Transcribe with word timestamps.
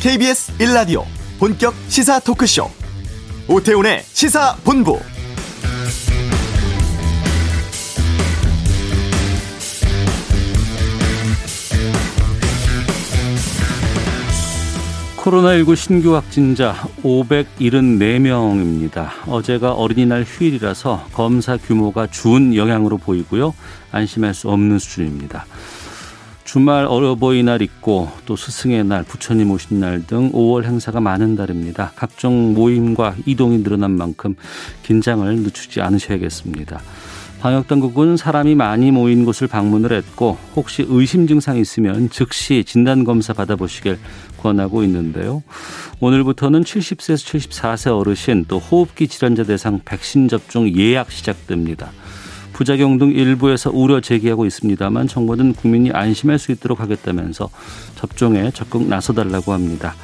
KBS 0.00 0.52
1라디오 0.58 1.04
본격 1.38 1.74
시사 1.88 2.20
토크쇼 2.20 2.70
오태훈의 3.48 4.02
시사본부 4.04 5.00
코로나19 15.26 15.74
신규 15.74 16.14
확진자 16.14 16.72
574명입니다. 17.02 19.08
어제가 19.26 19.72
어린이날 19.72 20.22
휴일이라서 20.22 21.08
검사 21.12 21.56
규모가 21.56 22.06
준 22.06 22.54
영향으로 22.54 22.98
보이고요. 22.98 23.52
안심할 23.90 24.34
수 24.34 24.48
없는 24.48 24.78
수준입니다. 24.78 25.46
주말 26.46 26.86
어버이날 26.86 27.60
있고 27.62 28.08
또 28.24 28.36
스승의 28.36 28.84
날, 28.84 29.02
부처님 29.02 29.50
오신 29.50 29.80
날 29.80 30.06
등 30.06 30.30
5월 30.30 30.62
행사가 30.62 31.00
많은 31.00 31.34
달입니다. 31.34 31.92
각종 31.96 32.54
모임과 32.54 33.16
이동이 33.26 33.64
늘어난 33.64 33.90
만큼 33.90 34.36
긴장을 34.84 35.36
늦추지 35.36 35.80
않으셔야겠습니다. 35.80 36.80
방역당국은 37.40 38.16
사람이 38.16 38.54
많이 38.54 38.92
모인 38.92 39.24
곳을 39.24 39.48
방문을 39.48 39.92
했고 39.92 40.38
혹시 40.54 40.86
의심 40.88 41.26
증상이 41.26 41.60
있으면 41.60 42.10
즉시 42.10 42.62
진단검사 42.64 43.32
받아보시길 43.32 43.98
권하고 44.38 44.84
있는데요. 44.84 45.42
오늘부터는 46.00 46.62
70세에서 46.62 47.50
74세 47.50 47.98
어르신 47.98 48.44
또 48.46 48.58
호흡기 48.58 49.08
질환자 49.08 49.42
대상 49.42 49.80
백신 49.84 50.28
접종 50.28 50.72
예약 50.76 51.10
시작됩니다. 51.10 51.90
부작용 52.56 52.96
등 52.96 53.10
일부에서 53.10 53.70
우려 53.70 54.00
제기하고 54.00 54.46
있습니다만 54.46 55.08
정부는 55.08 55.52
국민이 55.52 55.90
안심할 55.92 56.38
수 56.38 56.52
있도록 56.52 56.80
하겠다면서 56.80 57.50
접종에 57.96 58.50
적극 58.50 58.88
나서달라고 58.88 59.52
합니다. 59.52 59.94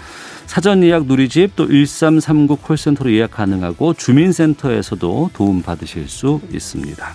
사전 0.44 0.82
예약 0.82 1.06
누리집 1.06 1.56
또 1.56 1.66
1339 1.66 2.56
콜센터로 2.56 3.10
예약 3.14 3.30
가능하고 3.30 3.94
주민센터에서도 3.94 5.30
도움 5.32 5.62
받으실 5.62 6.08
수 6.08 6.42
있습니다. 6.52 7.14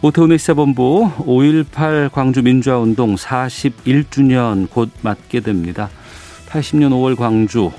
오태훈의 0.00 0.38
시사본부 0.38 1.10
5.18 1.18 2.10
광주 2.10 2.42
민주화운동 2.42 3.16
41주년 3.16 4.70
곧 4.70 4.88
맞게 5.02 5.40
됩니다. 5.40 5.90
80년 6.48 6.92
5월 6.92 7.14
광주 7.14 7.70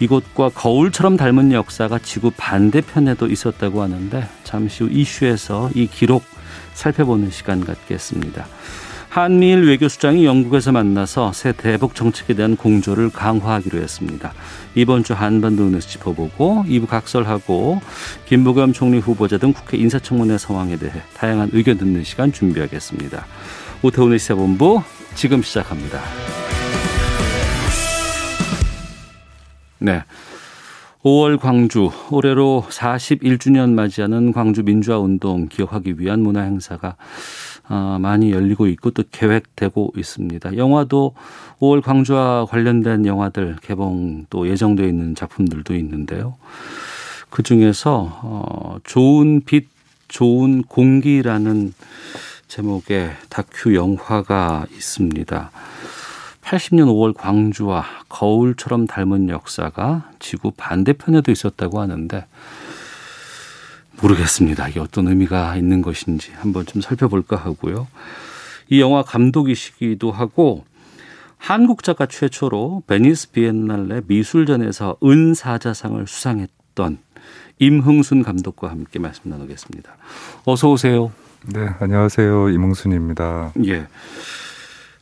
이곳과 0.00 0.50
거울처럼 0.50 1.16
닮은 1.16 1.52
역사가 1.52 1.98
지구 2.00 2.30
반대편에도 2.36 3.26
있었다고 3.28 3.82
하는데 3.82 4.26
잠시 4.42 4.84
후 4.84 4.90
이슈에서 4.90 5.70
이 5.74 5.86
기록 5.86 6.24
살펴보는 6.74 7.30
시간 7.30 7.64
갖겠습니다. 7.64 8.46
한미일 9.14 9.68
외교수장이 9.68 10.24
영국에서 10.24 10.72
만나서 10.72 11.32
새 11.32 11.52
대북 11.52 11.94
정책에 11.94 12.34
대한 12.34 12.56
공조를 12.56 13.10
강화하기로 13.10 13.78
했습니다. 13.78 14.32
이번 14.74 15.04
주 15.04 15.14
한반도 15.14 15.62
의회에서 15.62 15.86
짚어보고 15.86 16.64
2부 16.66 16.88
각설하고 16.88 17.80
김부겸 18.26 18.72
총리 18.72 18.98
후보자 18.98 19.38
등 19.38 19.52
국회 19.52 19.76
인사청문회 19.76 20.36
상황에 20.36 20.76
대해 20.76 20.94
다양한 21.16 21.50
의견 21.52 21.78
듣는 21.78 22.02
시간 22.02 22.32
준비하겠습니다. 22.32 23.24
오태훈의 23.82 24.18
시사본부 24.18 24.82
지금 25.14 25.42
시작합니다. 25.42 26.00
네. 29.78 30.02
5월 31.02 31.38
광주 31.38 31.90
올해로 32.10 32.64
41주년 32.70 33.74
맞이하는 33.74 34.32
광주 34.32 34.62
민주화 34.62 34.98
운동 34.98 35.48
기억하기 35.48 36.00
위한 36.00 36.20
문화 36.20 36.40
행사가 36.40 36.96
어, 37.68 37.98
많이 38.00 38.30
열리고 38.32 38.66
있고 38.68 38.90
또 38.90 39.02
계획되고 39.10 39.92
있습니다. 39.96 40.56
영화도 40.56 41.14
5월 41.60 41.82
광주와 41.82 42.46
관련된 42.46 43.06
영화들 43.06 43.56
개봉 43.62 44.26
또 44.30 44.48
예정되어 44.48 44.86
있는 44.86 45.14
작품들도 45.14 45.74
있는데요. 45.76 46.36
그 47.30 47.42
중에서 47.42 48.20
어, 48.22 48.76
좋은 48.84 49.42
빛, 49.44 49.68
좋은 50.08 50.62
공기라는 50.62 51.74
제목의 52.48 53.10
다큐 53.28 53.74
영화가 53.74 54.66
있습니다. 54.70 55.50
80년 56.44 56.86
5월 56.86 57.14
광주와 57.16 57.84
거울처럼 58.08 58.86
닮은 58.86 59.28
역사가 59.28 60.10
지구 60.18 60.50
반대편에도 60.50 61.32
있었다고 61.32 61.80
하는데 61.80 62.26
모르겠습니다. 64.00 64.68
이게 64.68 64.80
어떤 64.80 65.08
의미가 65.08 65.56
있는 65.56 65.80
것인지 65.80 66.32
한번 66.36 66.66
좀 66.66 66.82
살펴볼까 66.82 67.36
하고요. 67.36 67.86
이 68.68 68.80
영화 68.80 69.02
감독이시기도 69.02 70.12
하고 70.12 70.64
한국 71.38 71.82
작가 71.82 72.06
최초로 72.06 72.82
베니스 72.86 73.30
비엔날레 73.30 74.02
미술전에서 74.06 74.96
은사자상을 75.02 76.06
수상했던 76.06 76.98
임흥순 77.58 78.22
감독과 78.22 78.70
함께 78.70 78.98
말씀 78.98 79.30
나누겠습니다. 79.30 79.96
어서 80.44 80.70
오세요. 80.70 81.12
네, 81.46 81.68
안녕하세요. 81.78 82.48
임흥순입니다. 82.50 83.52
예. 83.66 83.86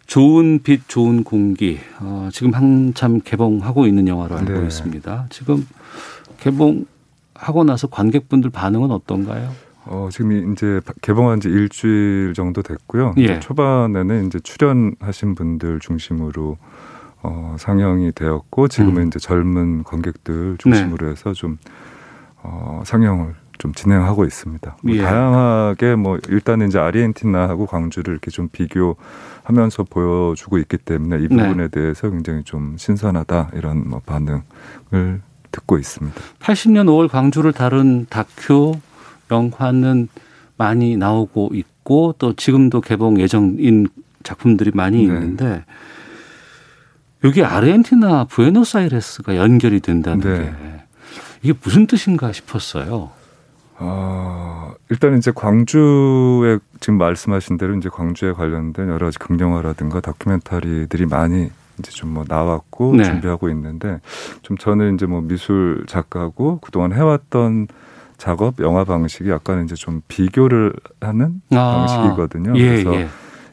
좋은 0.07 0.61
빛, 0.63 0.89
좋은 0.89 1.25
공기. 1.25 1.79
어, 2.01 2.29
지금 2.33 2.53
한참 2.53 3.21
개봉하고 3.21 3.87
있는 3.87 4.09
영화로 4.09 4.37
알고 4.37 4.53
네. 4.53 4.67
있습니다. 4.67 5.27
지금 5.31 5.67
개봉하고 6.39 7.65
나서 7.65 7.87
관객분들 7.87 8.51
반응은 8.51 8.91
어떤가요? 8.91 9.51
어, 9.85 10.09
지금 10.13 10.53
이제 10.53 10.81
개봉한 11.01 11.41
지 11.41 11.49
일주일 11.49 12.35
정도 12.35 12.63
됐고요. 12.63 13.15
예. 13.19 13.41
초반에는 13.41 14.27
이제 14.27 14.39
출연하신 14.41 15.35
분들 15.35 15.81
중심으로 15.81 16.57
어, 17.23 17.57
상영이 17.59 18.13
되었고 18.13 18.69
지금은 18.69 19.03
음. 19.03 19.07
이제 19.09 19.19
젊은 19.19 19.85
관객들 19.85 20.57
중심으로 20.59 21.07
네. 21.07 21.13
해서 21.13 21.33
좀 21.33 21.59
어, 22.43 22.83
상영을 22.85 23.35
좀 23.63 23.73
진행하고 23.73 24.25
있습니다. 24.25 24.77
뭐 24.83 24.97
예. 24.97 25.03
다양하게 25.03 25.95
뭐 25.95 26.19
일단은 26.29 26.67
이제 26.67 26.81
아르헨티나하고 26.81 27.67
광주를 27.67 28.13
이렇게 28.13 28.33
좀 28.33 28.49
비교하면서 28.49 29.85
보여주고 29.85 30.59
있기 30.59 30.79
때문에 30.79 31.19
이 31.19 31.29
네. 31.29 31.29
부분에 31.29 31.55
네. 31.55 31.69
대해서 31.69 32.11
굉장히 32.11 32.43
좀 32.43 32.77
신선하다 32.77 33.53
이런 33.55 33.89
뭐 33.89 34.01
반응을 34.05 35.21
듣고 35.53 35.79
있습니다. 35.79 36.21
80년 36.41 36.87
5월 36.87 37.09
광주를 37.09 37.53
다룬 37.53 38.07
다큐 38.11 38.75
영화는 39.31 40.09
많이 40.57 40.97
나오고 40.97 41.51
있고 41.55 42.17
또 42.19 42.35
지금도 42.35 42.81
개봉 42.81 43.21
예정인 43.21 43.87
작품들이 44.25 44.73
많이 44.75 44.97
네. 44.97 45.05
있는데 45.05 45.65
여기 47.23 47.45
아르헨티나 47.45 48.25
부에노스아이레스가 48.25 49.37
연결이 49.37 49.79
된다는 49.79 50.21
네. 50.21 50.39
게 50.41 50.53
이게 51.43 51.59
무슨 51.63 51.87
뜻인가 51.87 52.33
싶었어요. 52.33 53.22
어, 53.83 54.73
일단 54.91 55.17
이제 55.17 55.33
광주에 55.35 56.59
지금 56.81 56.99
말씀하신 56.99 57.57
대로 57.57 57.75
이제 57.75 57.89
광주에 57.89 58.33
관련된 58.33 58.89
여러 58.89 59.07
가지 59.07 59.19
긍정화라든가 59.19 60.01
다큐멘터리들이 60.01 61.07
많이 61.07 61.51
이제 61.79 61.91
좀 61.91 62.13
뭐 62.13 62.25
나왔고 62.29 62.95
네. 62.97 63.05
준비하고 63.05 63.49
있는데 63.49 64.01
좀 64.43 64.57
저는 64.59 64.95
이제 64.95 65.07
뭐 65.07 65.21
미술 65.23 65.85
작가고 65.89 66.59
그동안 66.61 66.93
해왔던 66.93 67.69
작업 68.19 68.61
영화 68.61 68.85
방식이 68.85 69.31
약간 69.31 69.65
이제 69.65 69.75
좀 69.75 70.03
비교를 70.07 70.75
하는 71.01 71.41
아, 71.51 71.87
방식이거든요. 71.87 72.53
예, 72.57 72.69
그래서 72.69 72.95
예. 72.95 73.09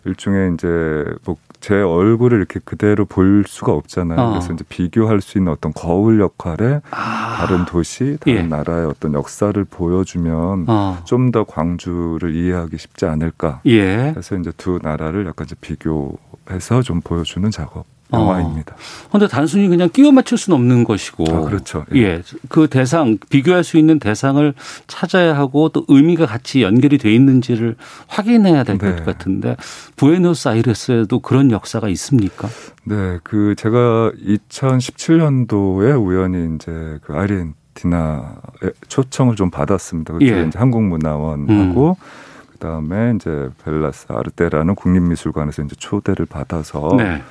일종의 0.05 0.53
이제 0.53 1.05
뭐 1.25 1.37
제 1.59 1.81
얼굴을 1.81 2.37
이렇게 2.37 2.59
그대로 2.63 3.05
볼 3.05 3.43
수가 3.47 3.73
없잖아요. 3.73 4.19
어. 4.19 4.29
그래서 4.31 4.53
이제 4.53 4.63
비교할 4.67 5.21
수 5.21 5.37
있는 5.37 5.51
어떤 5.51 5.73
거울 5.73 6.19
역할에 6.19 6.81
아. 6.91 7.35
다른 7.37 7.65
도시, 7.65 8.17
다른 8.21 8.37
예. 8.37 8.43
나라의 8.43 8.85
어떤 8.85 9.13
역사를 9.13 9.63
보여주면 9.63 10.65
어. 10.67 10.97
좀더 11.03 11.43
광주를 11.43 12.35
이해하기 12.35 12.77
쉽지 12.77 13.05
않을까. 13.05 13.61
예. 13.65 14.11
그래서 14.13 14.37
이제 14.37 14.51
두 14.57 14.79
나라를 14.81 15.25
약간 15.25 15.45
이제 15.45 15.55
비교해서 15.59 16.81
좀 16.83 17.01
보여주는 17.01 17.49
작업. 17.51 17.85
영화입니다. 18.11 18.75
그런데 19.09 19.25
어. 19.25 19.27
단순히 19.27 19.67
그냥 19.67 19.89
끼워 19.89 20.11
맞출 20.11 20.37
수는 20.37 20.57
없는 20.57 20.83
것이고. 20.83 21.25
아, 21.29 21.41
그렇죠. 21.41 21.85
예. 21.93 21.99
예. 21.99 22.21
그 22.47 22.67
대상, 22.67 23.17
비교할 23.29 23.63
수 23.63 23.77
있는 23.77 23.99
대상을 23.99 24.53
찾아야 24.87 25.37
하고 25.37 25.69
또 25.69 25.85
의미가 25.87 26.25
같이 26.25 26.61
연결이 26.61 26.97
돼 26.97 27.13
있는지를 27.13 27.75
확인해야 28.07 28.63
될것 28.63 28.95
네. 28.95 29.03
같은데 29.03 29.55
부에노스아이레스에도 29.95 31.19
그런 31.19 31.51
역사가 31.51 31.89
있습니까? 31.89 32.47
네. 32.83 33.19
그 33.23 33.55
제가 33.57 34.11
2017년도에 34.25 36.03
우연히 36.03 36.55
이제 36.55 36.99
그 37.03 37.13
아르헨티나에 37.13 38.71
초청을 38.87 39.35
좀 39.35 39.51
받았습니다. 39.51 40.13
그때 40.13 40.25
예. 40.25 40.45
이제 40.47 40.57
한국문화원하고 40.57 41.97
음. 41.99 42.29
그다음에 42.59 43.13
이제 43.15 43.49
벨라스 43.63 44.07
아르테라는 44.09 44.75
국립미술관에서 44.75 45.63
이제 45.63 45.75
초대를 45.77 46.25
받아서 46.25 46.89
네. 46.97 47.23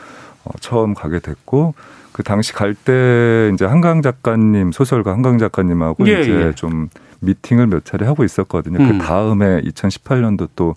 어, 0.49 0.53
처음 0.61 0.95
가게 0.95 1.19
됐고 1.19 1.75
그 2.13 2.23
당시 2.23 2.53
갈 2.53 2.75
때 2.75 3.51
이제 3.55 3.65
한강 3.65 4.03
작가님 4.03 4.73
소설가 4.73 5.13
한강 5.13 5.39
작가님하고 5.39 6.09
예, 6.09 6.21
이제 6.21 6.33
예. 6.49 6.53
좀 6.55 6.89
미팅을 7.21 7.67
몇 7.67 7.85
차례 7.85 8.07
하고 8.07 8.25
있었거든요. 8.25 8.79
그 8.79 8.85
음. 8.85 8.99
그 8.99 9.05
다음에 9.05 9.61
2018년도 9.63 10.49
또 10.57 10.75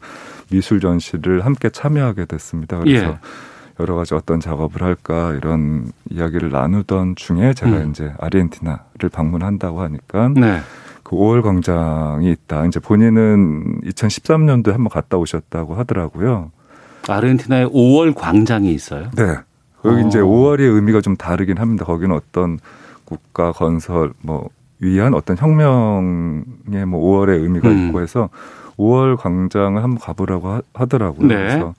미술 0.52 0.80
전시를 0.80 1.46
함께 1.46 1.70
참여하게 1.70 2.26
됐습니다. 2.26 2.80
그래서 2.80 3.06
예. 3.06 3.18
여러 3.80 3.96
가지 3.96 4.14
어떤 4.14 4.40
작업을 4.40 4.84
할까 4.84 5.34
이런 5.34 5.92
이야기를 6.10 6.52
나누던 6.52 7.16
중에 7.16 7.54
제가 7.54 7.78
음. 7.78 7.90
이제 7.92 8.14
아르헨티나를 8.20 9.10
방문한다고 9.12 9.82
하니까 9.82 10.30
네. 10.36 10.60
그 11.04 11.16
5월 11.16 11.42
광장이 11.42 12.30
있다. 12.32 12.66
이제 12.66 12.80
본인은 12.80 13.82
2013년도에 13.82 14.72
한번 14.74 14.90
갔다 14.90 15.18
오셨다고 15.18 15.76
하더라고요. 15.76 16.52
아르헨티나에 17.08 17.66
5월 17.66 18.14
광장이 18.16 18.72
있어요? 18.74 19.10
네. 19.16 19.38
여기 19.86 20.04
어. 20.04 20.08
이제 20.08 20.20
5월의 20.20 20.62
의미가 20.62 21.02
좀 21.02 21.16
다르긴 21.16 21.58
합니다. 21.58 21.86
거기는 21.86 22.16
어떤 22.16 22.60
국가 23.06 23.52
건설 23.52 24.14
뭐 24.22 24.50
위한 24.80 25.14
어떤 25.14 25.38
혁명의 25.38 26.86
뭐 26.88 27.26
5월의 27.26 27.44
의미가 27.44 27.70
음. 27.70 27.88
있고 27.88 28.02
해서 28.02 28.30
5월 28.78 29.18
광장을 29.18 29.82
한번 29.82 30.00
가보라고 30.00 30.62
하, 30.74 30.86
더라고요 30.86 31.28
네. 31.28 31.36
그래서 31.36 31.74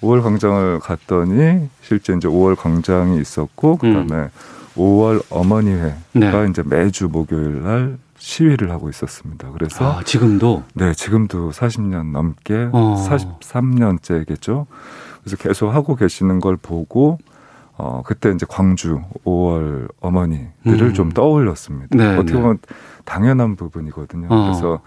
5월 0.00 0.22
광장을 0.22 0.78
갔더니 0.80 1.68
실제 1.82 2.14
이제 2.14 2.28
5월 2.28 2.56
광장이 2.56 3.20
있었고 3.20 3.76
그다음에 3.76 4.14
음. 4.14 4.28
5월 4.76 5.22
어머니회가 5.28 5.96
네. 6.12 6.46
이제 6.48 6.62
매주 6.64 7.08
목요일 7.08 7.62
날 7.62 7.98
시위를 8.16 8.70
하고 8.70 8.88
있었습니다. 8.88 9.50
그래서 9.52 9.98
아, 9.98 10.02
지금도 10.04 10.64
네, 10.74 10.92
지금도 10.92 11.50
40년 11.50 12.12
넘게 12.12 12.70
어. 12.72 13.06
43년째겠죠. 13.08 14.66
그래서 15.22 15.36
계속 15.36 15.68
하고 15.70 15.94
계시는 15.96 16.40
걸 16.40 16.56
보고 16.56 17.18
어 17.78 18.02
그때 18.04 18.30
이제 18.30 18.44
광주 18.48 19.00
5월 19.24 19.88
어머니들을 20.00 20.82
음. 20.82 20.94
좀 20.94 21.10
떠올렸습니다. 21.10 21.96
네, 21.96 22.16
어떻게 22.16 22.34
네. 22.34 22.40
보면 22.40 22.58
당연한 23.04 23.54
부분이거든요. 23.56 24.26
어. 24.28 24.42
그래서 24.44 24.80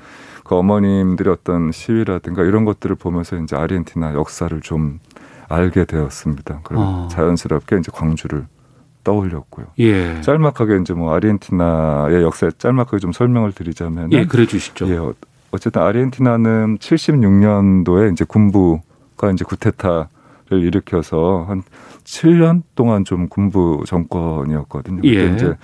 그 0.43 0.55
어머님들의 0.55 1.31
어떤 1.31 1.71
시위라든가 1.71 2.43
이런 2.43 2.65
것들을 2.65 2.95
보면서 2.97 3.37
이제 3.37 3.55
아르헨티나 3.55 4.13
역사를 4.13 4.59
좀 4.61 4.99
알게 5.47 5.85
되었습니다. 5.85 6.59
그리고 6.63 6.83
어. 6.83 7.07
자연스럽게 7.09 7.77
이제 7.77 7.91
광주를 7.93 8.45
떠올렸고요. 9.03 9.67
예. 9.79 10.21
짤막하게 10.21 10.79
이제 10.81 10.93
뭐 10.93 11.13
아르헨티나의 11.13 12.23
역사에 12.23 12.51
짤막하게 12.57 12.99
좀 12.99 13.11
설명을 13.11 13.53
드리자면 13.53 14.11
예, 14.11 14.25
그래 14.25 14.45
주시죠. 14.45 14.89
예. 14.89 14.99
어쨌든 15.51 15.81
아르헨티나는 15.81 16.77
76년도에 16.77 18.11
이제 18.11 18.25
군부가 18.25 19.31
이제 19.31 19.43
구테타를 19.43 20.07
일으켜서 20.51 21.45
한 21.47 21.63
7년 22.03 22.63
동안 22.75 23.03
좀 23.05 23.29
군부 23.29 23.83
정권이었거든요. 23.85 25.01
예. 25.05 25.33
이제 25.33 25.55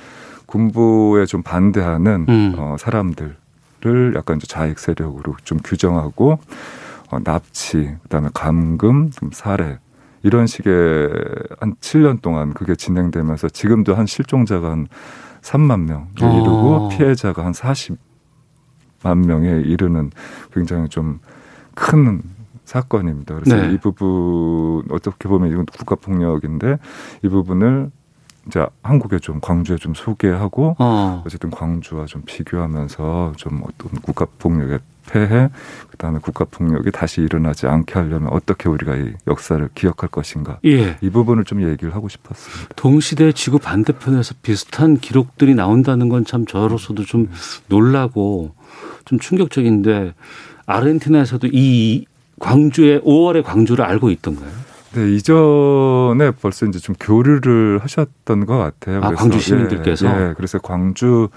군부에 0.45 1.25
좀 1.25 1.43
반대하는 1.43 2.25
음. 2.27 2.55
어, 2.57 2.75
사람들을 2.79 4.13
약간 4.15 4.37
이제 4.37 4.47
좌익 4.47 4.79
세력으로 4.79 5.35
좀 5.43 5.59
규정하고 5.63 6.39
어, 7.09 7.19
납치, 7.23 7.95
그다음에 8.03 8.29
감금, 8.33 9.11
살해 9.31 9.79
이런 10.23 10.47
식의 10.47 11.09
한 11.59 11.75
7년 11.75 12.21
동안 12.21 12.53
그게 12.53 12.75
진행되면서 12.75 13.49
지금도 13.49 13.95
한 13.95 14.05
실종자가 14.05 14.71
한 14.71 14.87
3만 15.41 15.81
명에 15.81 16.03
어. 16.21 16.41
이르고 16.41 16.89
피해자가 16.89 17.45
한 17.45 17.51
40만 17.53 19.25
명에 19.25 19.61
이르는 19.61 20.11
굉장히 20.51 20.89
좀큰 20.89 22.36
사건입니다. 22.67 23.35
그래서 23.35 23.55
네. 23.55 23.73
이 23.73 23.77
부분 23.77 24.83
어떻게 24.91 25.29
보면 25.29 25.51
이건 25.51 25.65
국가 25.65 25.95
폭력인데 25.95 26.77
이 27.23 27.29
부분을 27.29 27.89
이제 28.45 28.65
한국에 28.83 29.19
좀 29.19 29.39
광주에 29.41 29.77
좀 29.77 29.93
소개하고 29.93 30.75
어. 30.77 31.23
어쨌든 31.25 31.49
광주와 31.49 32.05
좀 32.05 32.23
비교하면서 32.25 33.33
좀 33.37 33.61
어떤 33.63 33.99
국가 34.01 34.25
폭력의 34.37 34.79
폐해 35.09 35.49
그다음에 35.91 36.19
국가 36.19 36.43
폭력이 36.43 36.91
다시 36.91 37.21
일어나지 37.21 37.67
않게 37.67 37.93
하려면 37.93 38.27
어떻게 38.33 38.67
우리가 38.67 38.97
이 38.97 39.13
역사를 39.27 39.65
기억할 39.73 40.09
것인가 40.09 40.59
예. 40.65 40.97
이 40.99 41.09
부분을 41.09 41.45
좀 41.45 41.61
얘기를 41.61 41.95
하고 41.95 42.09
싶었습니다. 42.09 42.73
동시대 42.75 43.31
지구 43.31 43.59
반대편에서 43.59 44.35
비슷한 44.41 44.97
기록들이 44.97 45.55
나온다는 45.55 46.09
건 46.09 46.25
참 46.25 46.45
저로서도 46.45 47.05
좀 47.05 47.29
놀라고 47.67 48.53
좀 49.05 49.19
충격적인데 49.19 50.13
아르헨티나에서도 50.65 51.47
이 51.53 52.05
광주의 52.39 52.99
5월의 53.01 53.43
광주를 53.43 53.85
알고 53.85 54.09
있던가요? 54.09 54.49
네, 54.93 55.13
이전에 55.13 56.31
벌써 56.41 56.65
이제 56.65 56.79
좀 56.79 56.95
교류를 56.99 57.79
하셨던 57.83 58.45
것 58.45 58.57
같아요. 58.57 58.99
아, 59.03 59.11
광주 59.11 59.39
시민들께서. 59.39 60.07
예, 60.07 60.29
예, 60.29 60.33
그래서 60.35 60.59
광주 60.59 61.29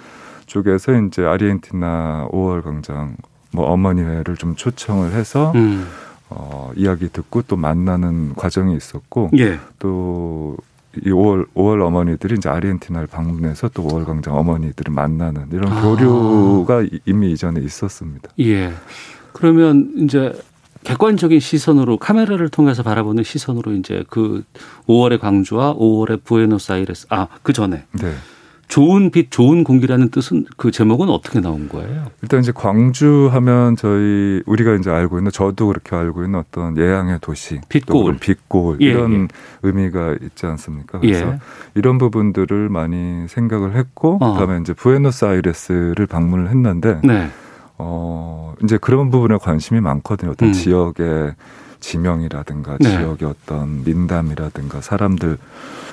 쪽에서 0.47 0.93
이제 1.03 1.25
아르헨티나 1.25 2.29
5월 2.33 2.63
광장 2.63 3.17
뭐 3.53 3.67
어머니회를 3.67 4.37
좀 4.37 4.55
초청을 4.55 5.13
해서 5.13 5.53
음. 5.55 5.87
어, 6.29 6.71
이야기 6.77 7.09
듣고 7.09 7.43
또 7.43 7.57
만나는 7.57 8.35
과정이 8.35 8.77
있었고 8.77 9.31
예. 9.39 9.59
또이 9.79 10.57
5월 11.07 11.47
5월 11.55 11.85
어머니들이 11.85 12.37
이제 12.37 12.49
아르헨티나를 12.49 13.09
방문해서 13.09 13.69
또 13.75 13.87
5월 13.87 14.07
광장 14.07 14.37
어머니들을 14.37 14.93
만나는 14.93 15.49
이런 15.53 15.73
아. 15.73 15.83
교류가 15.83 16.85
이미 17.05 17.33
이전에 17.33 17.61
있었습니다. 17.61 18.31
예. 18.41 18.73
그러면 19.33 19.93
이제 19.97 20.33
객관적인 20.85 21.41
시선으로 21.41 21.99
카메라를 21.99 22.49
통해서 22.49 22.83
바라보는 22.83 23.23
시선으로 23.25 23.73
이제 23.73 24.05
그 24.09 24.43
5월의 24.87 25.21
광주와 25.21 25.75
5월의 25.75 26.25
부에노스아이레스 26.25 27.07
아 27.11 27.27
그 27.43 27.53
전에 27.53 27.85
네. 28.01 28.13
좋은 28.69 29.11
빛, 29.11 29.33
좋은 29.33 29.65
공기라는 29.65 30.11
뜻은 30.11 30.47
그 30.57 30.71
제목은 30.71 31.09
어떻게 31.09 31.41
나온 31.41 31.69
거예요? 31.69 32.07
일단 32.23 32.39
이제 32.39 32.53
광주 32.55 33.29
하면 33.33 33.75
저희 33.75 34.43
우리가 34.47 34.75
이제 34.77 34.91
알고 34.91 35.19
있는 35.19 35.33
저도 35.33 35.67
그렇게 35.67 35.97
알고 35.97 36.23
있는 36.25 36.39
어떤 36.39 36.77
예양의 36.77 37.19
도시, 37.21 37.61
빛고울, 37.69 38.19
빛고울 38.21 38.79
예, 38.81 38.87
이런 38.87 39.13
예. 39.25 39.29
의미가 39.65 40.19
있지 40.23 40.47
않습니까? 40.47 41.01
그래서 41.01 41.33
예. 41.33 41.39
이런 41.75 41.99
부분들을 41.99 42.69
많이 42.69 43.27
생각을 43.27 43.75
했고 43.75 44.19
어. 44.21 44.35
그다음에 44.35 44.61
이제 44.61 44.73
부에노스아이레스를 44.73 46.07
방문을 46.07 46.49
했는데 46.51 47.01
네. 47.03 47.29
어 47.83 48.55
이제 48.63 48.77
그런 48.79 49.11
부분에 49.11 49.39
관심이 49.39 49.81
많거든요. 49.81 50.33
어떤 50.33 50.49
음. 50.49 50.53
지역의 50.53 51.35
지명이라든가 51.81 52.77
네. 52.79 52.91
지역의 52.91 53.29
어떤 53.29 53.83
민담이라든가 53.85 54.81
사람들 54.83 55.39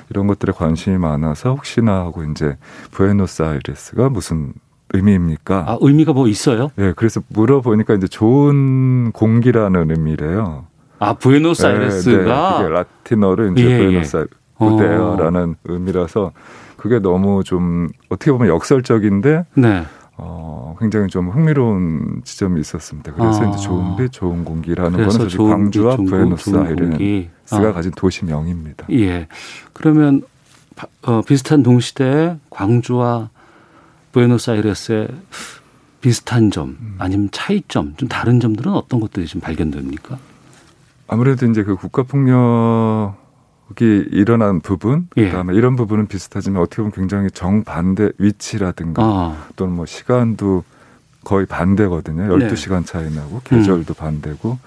이런 0.10 0.28
것들에 0.28 0.52
관심이 0.54 0.98
많아서 0.98 1.52
혹시나 1.52 1.96
하고 2.00 2.24
이제 2.24 2.58
부에노스아이레스가 2.92 4.10
무슨 4.10 4.54
의미입니까? 4.94 5.66
아, 5.68 5.78
의미가 5.82 6.14
뭐 6.14 6.28
있어요? 6.28 6.72
네, 6.76 6.94
그래서 6.96 7.22
물어보니까 7.30 7.94
이제 7.96 8.08
좋은 8.08 9.12
공기라는 9.12 9.92
의미래요. 9.92 10.66
아, 11.00 11.14
부에노스아이레스가 11.14 12.18
네, 12.18 12.24
네, 12.24 12.58
그게 12.58 12.74
라틴어로 12.74 13.52
이제 13.52 13.64
예, 13.64 13.72
예. 13.72 13.78
부에노스아이레스라는 13.78 15.50
어. 15.52 15.56
의미라서 15.66 16.32
그게 16.78 17.00
너무 17.00 17.44
좀 17.44 17.90
어떻게 18.10 18.32
보면 18.32 18.48
역설적인데 18.48 19.46
네. 19.56 19.84
어, 20.20 20.76
굉장히 20.80 21.08
좀 21.08 21.30
흥미로운 21.30 22.22
지점이 22.24 22.60
있었습니다. 22.60 23.14
그래서 23.14 23.44
아. 23.44 23.50
이제 23.50 23.62
좋은 23.62 23.96
빛, 23.96 24.12
좋은 24.12 24.44
공기라는 24.44 24.92
거는 24.92 25.10
사실 25.12 25.38
광주와 25.38 25.96
부에노스아이레스가 25.96 27.30
아. 27.52 27.74
가진 27.74 27.92
도시명입니다. 27.96 28.88
예. 28.92 29.28
그러면 29.74 30.24
어, 31.04 31.22
비슷한 31.22 31.62
동시대에 31.62 32.38
광주와 32.50 33.30
부에노스아이레스의 34.12 35.08
비슷한 36.02 36.50
점 36.52 36.78
음. 36.80 36.96
아니면 36.98 37.30
차이점 37.32 37.96
좀 37.98 38.10
다른 38.10 38.40
점들은 38.40 38.74
어떤 38.74 39.00
것들이 39.00 39.28
좀 39.28 39.40
발견됩니까? 39.42 40.18
아무래도 41.08 41.46
이제 41.46 41.64
그 41.64 41.76
국가폭력 41.76 43.16
이 43.82 44.06
일어난 44.12 44.62
부분, 44.62 45.08
예. 45.18 45.26
그다음에 45.26 45.54
이런 45.54 45.76
부분은 45.76 46.08
비슷하지만 46.08 46.62
어떻게 46.62 46.78
보면 46.78 46.92
굉장히 46.92 47.30
정반대 47.30 48.12
위치라든가 48.18 49.04
아. 49.04 49.48
또는 49.56 49.76
뭐 49.76 49.86
시간도 49.86 50.64
거의 51.24 51.46
반대거든요. 51.46 52.24
열두 52.32 52.48
네. 52.48 52.56
시간 52.56 52.86
차이 52.86 53.14
나고 53.14 53.42
계절도 53.44 53.94
음. 53.94 53.96
반대고 53.98 54.58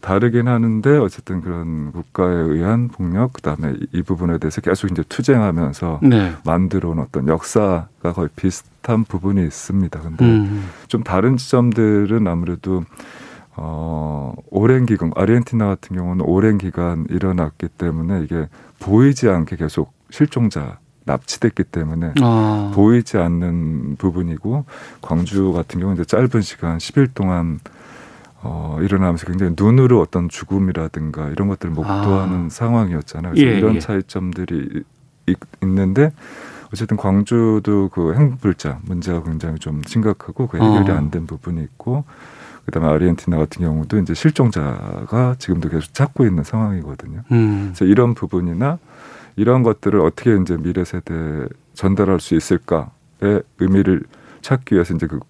다르긴 0.00 0.46
하는데 0.46 0.98
어쨌든 0.98 1.40
그런 1.40 1.90
국가에 1.90 2.32
의한 2.32 2.88
폭력 2.88 3.32
그다음에 3.32 3.74
이 3.92 4.02
부분에 4.02 4.38
대해서 4.38 4.60
계속 4.60 4.90
이제 4.90 5.02
투쟁하면서 5.08 6.00
네. 6.02 6.32
만들어 6.44 6.90
온 6.90 7.00
어떤 7.00 7.26
역사가 7.26 8.12
거의 8.14 8.28
비슷한 8.36 9.04
부분이 9.04 9.42
있습니다. 9.42 10.00
근데 10.00 10.24
음. 10.24 10.68
좀 10.86 11.02
다른 11.02 11.36
지점들은 11.36 12.26
아무래도 12.28 12.84
어, 13.56 14.34
오랜 14.50 14.86
기간, 14.86 15.12
아르헨티나 15.14 15.66
같은 15.66 15.96
경우는 15.96 16.24
오랜 16.24 16.58
기간 16.58 17.06
일어났기 17.08 17.68
때문에 17.68 18.22
이게 18.22 18.48
보이지 18.78 19.28
않게 19.28 19.56
계속 19.56 19.92
실종자 20.10 20.78
납치됐기 21.04 21.64
때문에 21.64 22.14
아. 22.20 22.72
보이지 22.74 23.16
않는 23.16 23.96
부분이고 23.96 24.64
광주 25.00 25.52
같은 25.52 25.80
경우는 25.80 26.02
이제 26.02 26.04
짧은 26.04 26.42
시간 26.42 26.78
10일 26.78 27.14
동안 27.14 27.60
어, 28.42 28.78
일어나면서 28.82 29.26
굉장히 29.26 29.54
눈으로 29.56 30.00
어떤 30.00 30.28
죽음이라든가 30.28 31.28
이런 31.30 31.48
것들을 31.48 31.72
목도하는 31.74 32.46
아. 32.46 32.48
상황이었잖아요. 32.50 33.34
그래서 33.34 33.50
예, 33.50 33.56
이런 33.56 33.76
예. 33.76 33.80
차이점들이 33.80 34.84
있, 35.26 35.36
있는데 35.62 36.12
어쨌든 36.72 36.96
광주도 36.96 37.88
그 37.92 38.14
행불자 38.14 38.80
문제가 38.82 39.22
굉장히 39.22 39.58
좀 39.58 39.82
심각하고 39.86 40.46
그 40.48 40.58
해결이 40.58 40.90
어. 40.90 40.96
안된 40.96 41.26
부분이 41.26 41.62
있고 41.62 42.04
그다음에 42.66 42.88
아르헨티나 42.88 43.36
같은 43.38 43.64
경우도 43.64 43.98
이제 43.98 44.12
실종자가 44.12 45.36
지금도 45.38 45.68
계속 45.68 45.94
찾고 45.94 46.26
있는 46.26 46.44
상황이거든요. 46.44 47.22
음. 47.30 47.72
그래서 47.72 47.84
이런 47.84 48.14
부분이나 48.14 48.78
이런 49.36 49.62
것들을 49.62 50.00
어떻게 50.00 50.36
이제 50.36 50.56
미래 50.56 50.84
세대에 50.84 51.46
전달할 51.74 52.20
수 52.20 52.34
있을까의 52.34 53.42
의미를 53.58 54.02
찾기 54.42 54.74
위해서 54.74 54.94
이제 54.94 55.06
그 55.06 55.20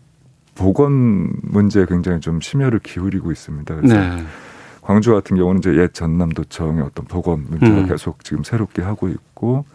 보건 0.54 1.32
문제에 1.42 1.84
굉장히 1.86 2.20
좀 2.20 2.40
심혈을 2.40 2.78
기울이고 2.78 3.30
있습니다. 3.30 3.74
그래서 3.74 3.94
네. 3.94 4.24
광주 4.80 5.12
같은 5.12 5.36
경우는 5.36 5.58
이제 5.58 5.76
옛 5.76 5.92
전남도청의 5.92 6.82
어떤 6.82 7.04
보건 7.06 7.44
문제가 7.48 7.78
음. 7.78 7.88
계속 7.88 8.24
지금 8.24 8.44
새롭게 8.44 8.82
하고 8.82 9.08
있고 9.08 9.66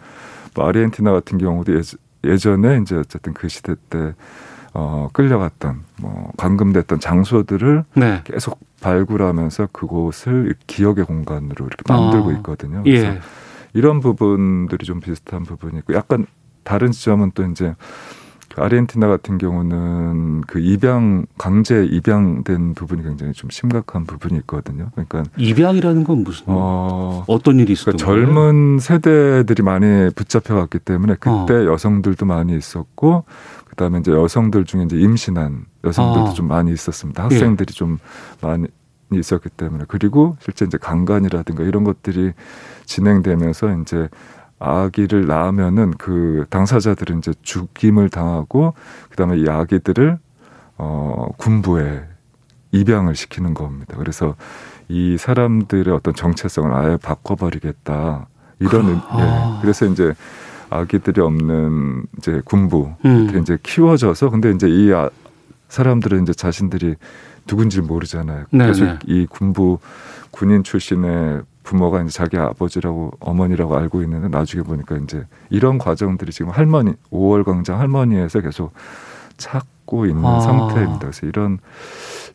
뭐 0.56 0.68
아르헨티나 0.68 1.12
같은 1.12 1.38
경우도 1.38 1.74
예전에 2.24 2.80
이제 2.82 2.96
어쨌든 2.96 3.34
그 3.34 3.48
시대 3.50 3.76
때 3.90 4.14
어, 4.74 5.10
끌려갔던 5.14 5.84
뭐 6.02 6.32
감금됐던 6.38 7.00
장소들을 7.00 7.84
네. 7.96 8.22
계속 8.24 8.60
발굴하면서 8.82 9.70
그곳을 9.72 10.56
기억의 10.68 11.06
공간으로 11.06 11.66
이렇게 11.66 11.84
만들고 11.88 12.30
어. 12.30 12.32
있거든요. 12.34 12.84
그래서 12.84 13.08
예. 13.08 13.20
이런 13.74 14.00
부분들이 14.00 14.86
좀 14.86 15.00
비슷한 15.00 15.44
부분이 15.44 15.80
있고 15.80 15.94
약간 15.94 16.26
다른 16.64 16.92
지점은 16.92 17.32
또 17.34 17.44
이제 17.46 17.76
그 17.76 17.76
아르헨티나 18.58 19.08
같은 19.08 19.38
경우는 19.38 20.42
그 20.42 20.60
입양 20.60 21.26
강제 21.38 21.86
입양된 21.86 22.74
부분이 22.74 23.04
굉장히 23.04 23.34
좀 23.34 23.50
심각한 23.50 24.06
부분이 24.06 24.40
있거든요. 24.40 24.90
그러니까 24.92 25.24
입양이라는 25.38 26.04
건 26.04 26.24
무슨 26.24 26.46
어, 26.48 27.24
어떤 27.28 27.60
일이 27.60 27.74
있었던 27.74 27.98
그러니까 27.98 28.06
젊은 28.06 28.80
세대들이 28.80 29.64
많이 29.64 30.10
붙잡혀갔기 30.14 30.80
때문에 30.80 31.16
그때 31.20 31.54
어. 31.54 31.66
여성들도 31.66 32.26
많이 32.26 32.56
있었고 32.56 33.26
그다음에 33.70 34.00
이제 34.00 34.12
여성들 34.12 34.66
중에 34.66 34.84
이제 34.84 34.98
임신한 34.98 35.66
여성들도 35.84 36.30
어. 36.30 36.34
좀 36.34 36.48
많이 36.48 36.72
있었습니다. 36.72 37.24
학생들이 37.24 37.68
예. 37.70 37.74
좀 37.74 37.98
많이 38.42 38.68
있었기 39.12 39.50
때문에 39.50 39.86
그리고 39.88 40.38
실제 40.40 40.66
이제 40.66 40.78
강간이라든가 40.78 41.64
이런 41.64 41.84
것들이 41.84 42.34
진행되면서 42.86 43.82
이제 43.82 44.10
아기를 44.62 45.26
낳으면은 45.26 45.92
그 45.98 46.46
당사자들은 46.50 47.18
이제 47.18 47.34
죽임을 47.42 48.10
당하고 48.10 48.74
그다음에 49.10 49.40
이 49.40 49.50
아기들을 49.50 50.20
어 50.78 51.28
군부에 51.38 52.04
입양을 52.72 53.16
시키는 53.16 53.54
겁니다. 53.56 53.96
그래서 53.98 54.36
이 54.88 55.18
사람들의 55.18 55.94
어떤 55.94 56.14
정체성을 56.14 56.72
아예 56.74 56.98
바꿔버리겠다 56.98 58.28
이런 58.60 59.02
아. 59.10 59.56
예. 59.58 59.62
그래서 59.62 59.86
이제 59.88 60.14
아기들이 60.70 61.22
없는 61.22 62.06
이제 62.18 62.42
군부 62.46 62.94
음. 63.04 63.40
이제 63.42 63.58
키워져서 63.62 64.30
근데 64.30 64.52
이제 64.52 64.70
이 64.70 64.94
아, 64.94 65.10
사람들은 65.70 66.22
이제 66.22 66.34
자신들이 66.34 66.96
누군지 67.48 67.82
모르잖아요. 67.82 68.46
네네. 68.52 68.64
그래서 68.64 68.86
네. 68.86 69.00
이 69.08 69.26
군부 69.26 69.80
군인 70.30 70.64
출신의 70.64 71.42
부모가 71.64 72.02
이제 72.02 72.12
자기 72.12 72.38
아버지라고 72.38 73.12
어머니라고 73.20 73.78
알고 73.78 74.02
있는데 74.04 74.28
나중에 74.28 74.64
보니까 74.64 74.98
이제 74.98 75.26
이런 75.50 75.78
과정들이 75.78 76.32
지금 76.32 76.52
할머니 76.52 76.94
5월 77.12 77.44
광장 77.44 77.80
할머니에서 77.80 78.42
계속 78.42 78.74
찾고 79.38 80.06
있는 80.06 80.26
아. 80.26 80.40
상태입니다. 80.40 81.00
그래서 81.00 81.26
이런 81.26 81.60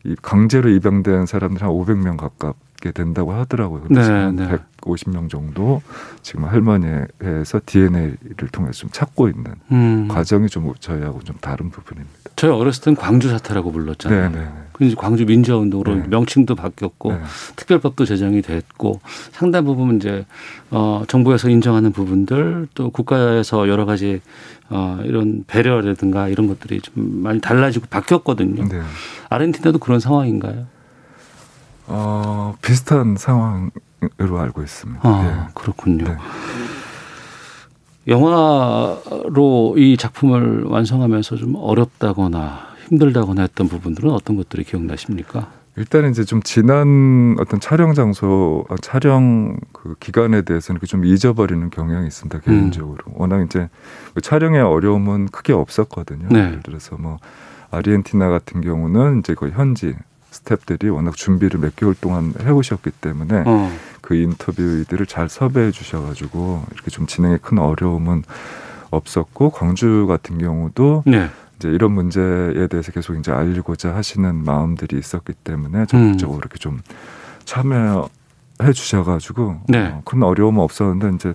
이 0.05 0.15
강제로 0.23 0.69
입양된 0.71 1.27
사람들 1.27 1.63
한 1.63 1.71
500명 1.71 2.17
가깝게 2.17 2.93
된다고 2.93 3.33
하더라고요. 3.33 3.85
네, 3.91 4.03
지금 4.03 4.37
네. 4.37 4.59
150명 4.81 5.29
정도 5.29 5.83
지금 6.23 6.45
할머니에서 6.45 7.61
DNA를 7.67 8.49
통해서 8.53 8.73
좀 8.81 8.91
찾고 8.93 9.29
있는 9.29 9.55
음. 9.73 10.09
과정이 10.09 10.49
좀 10.49 10.73
저희하고 10.79 11.23
좀 11.23 11.37
다른 11.41 11.71
부분입니다. 11.71 12.15
저희 12.37 12.51
어렸을 12.51 12.85
땐 12.85 12.95
광주 12.95 13.29
사태라고 13.31 13.73
불렀잖아요. 13.73 14.31
네, 14.31 14.49
네. 14.79 14.89
그 14.89 14.95
광주 14.95 15.25
민주화운동으로 15.25 15.95
네. 15.95 16.05
명칭도 16.09 16.55
바뀌었고 16.55 17.13
네. 17.13 17.21
특별법도 17.57 18.05
제정이 18.05 18.43
됐고 18.43 19.01
상당 19.33 19.65
부분 19.65 19.97
이제 19.97 20.27
어 20.71 21.05
정부에서 21.09 21.49
인정하는 21.49 21.93
부분들 21.93 22.69
또 22.75 22.91
국가에서 22.91 23.69
여러 23.69 23.87
가지 23.87 24.21
어 24.69 24.99
이런 25.05 25.45
배려라든가 25.47 26.29
이런 26.29 26.47
것들이 26.47 26.81
좀 26.81 27.23
많이 27.23 27.41
달라지고 27.41 27.87
바뀌었거든요. 27.89 28.69
네. 28.69 28.83
아르헨티나도 29.31 29.79
그런 29.79 30.01
상황인가요? 30.01 30.67
어 31.87 32.57
비슷한 32.63 33.17
상황으로 33.17 34.39
알고 34.39 34.63
있습니다. 34.63 35.01
아, 35.09 35.23
네. 35.23 35.53
그렇군요. 35.55 36.05
네. 36.05 36.17
영화로 38.09 39.75
이 39.79 39.97
작품을 39.97 40.65
완성하면서 40.65 41.37
좀 41.37 41.55
어렵다거나 41.57 42.76
힘들다거나 42.89 43.43
했던 43.43 43.69
부분들은 43.69 44.11
어떤 44.11 44.37
것들이 44.37 44.65
기억나십니까? 44.65 45.51
일단은 45.77 46.11
이제 46.11 46.25
좀 46.25 46.43
지난 46.43 47.37
어떤 47.39 47.61
촬영 47.61 47.93
장소, 47.93 48.65
아, 48.71 48.77
촬영 48.81 49.59
그 49.73 49.95
기간에 50.01 50.43
대해서는 50.43 50.81
좀 50.87 51.05
잊어버리는 51.05 51.69
경향이 51.69 52.07
있습니다 52.07 52.41
개인적으로. 52.41 52.99
음. 53.09 53.13
워낙 53.17 53.45
이제 53.45 53.69
그 54.15 54.23
촬영의 54.23 54.63
어려움은 54.63 55.27
크게 55.27 55.53
없었거든요. 55.53 56.29
네. 56.31 56.39
예를 56.39 56.63
들어서 56.63 56.97
뭐 56.97 57.19
아르헨티나 57.71 58.31
같은 58.31 58.63
경우는 58.63 59.19
이제 59.19 59.35
그 59.35 59.51
현지 59.51 59.95
스탭들이 60.31 60.93
워낙 60.95 61.15
준비를 61.15 61.61
몇 61.61 61.77
개월 61.77 61.95
동안 62.01 62.33
해오셨기 62.41 62.91
때문에 62.91 63.43
어. 63.47 63.71
그 64.01 64.15
인터뷰들을 64.15 65.07
잘 65.07 65.29
섭외해 65.29 65.71
주셔가지고 65.71 66.65
이렇게 66.73 66.91
좀 66.91 67.07
진행에 67.07 67.39
큰 67.43 67.59
어려움은 67.59 68.23
없었고 68.91 69.51
광주 69.51 70.07
같은 70.09 70.39
경우도 70.39 71.03
네. 71.07 71.29
이제 71.57 71.69
이런 71.69 71.93
문제에 71.93 72.67
대해서 72.69 72.93
계속 72.93 73.15
이제 73.15 73.33
알리고자 73.33 73.95
하시는 73.95 74.45
마음들이 74.45 74.99
있었기 74.99 75.33
때문에 75.33 75.87
적극적으로 75.87 76.37
음. 76.37 76.41
이렇게 76.41 76.59
좀 76.59 76.81
참여해 77.45 78.73
주셔가지고 78.75 79.63
네. 79.69 79.87
어, 79.87 80.03
큰 80.05 80.23
어려움은 80.23 80.61
없었는데 80.63 81.17
이제 81.17 81.35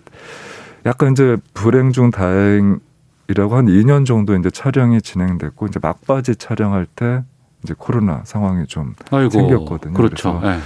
약간 0.85 1.13
이제 1.13 1.37
불행 1.53 1.91
중 1.91 2.11
다행이라고 2.11 3.55
한 3.55 3.65
2년 3.65 4.05
정도 4.05 4.35
이제 4.35 4.49
촬영이 4.51 5.01
진행됐고 5.01 5.67
이제 5.67 5.79
막바지 5.81 6.35
촬영할 6.35 6.85
때 6.95 7.23
이제 7.63 7.73
코로나 7.77 8.21
상황이 8.23 8.65
좀 8.67 8.95
아이고, 9.11 9.29
생겼거든요. 9.29 9.93
그렇죠. 9.93 10.39
그래서 10.39 10.57
네. 10.57 10.61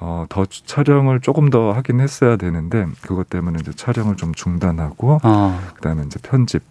어, 0.00 0.26
더 0.28 0.46
촬영을 0.46 1.20
조금 1.20 1.50
더 1.50 1.72
하긴 1.72 2.00
했어야 2.00 2.36
되는데 2.36 2.86
그것 3.02 3.28
때문에 3.28 3.58
이제 3.60 3.72
촬영을 3.72 4.16
좀 4.16 4.32
중단하고 4.32 5.18
아. 5.22 5.60
그다음에 5.74 6.04
이제 6.06 6.18
편집 6.22 6.62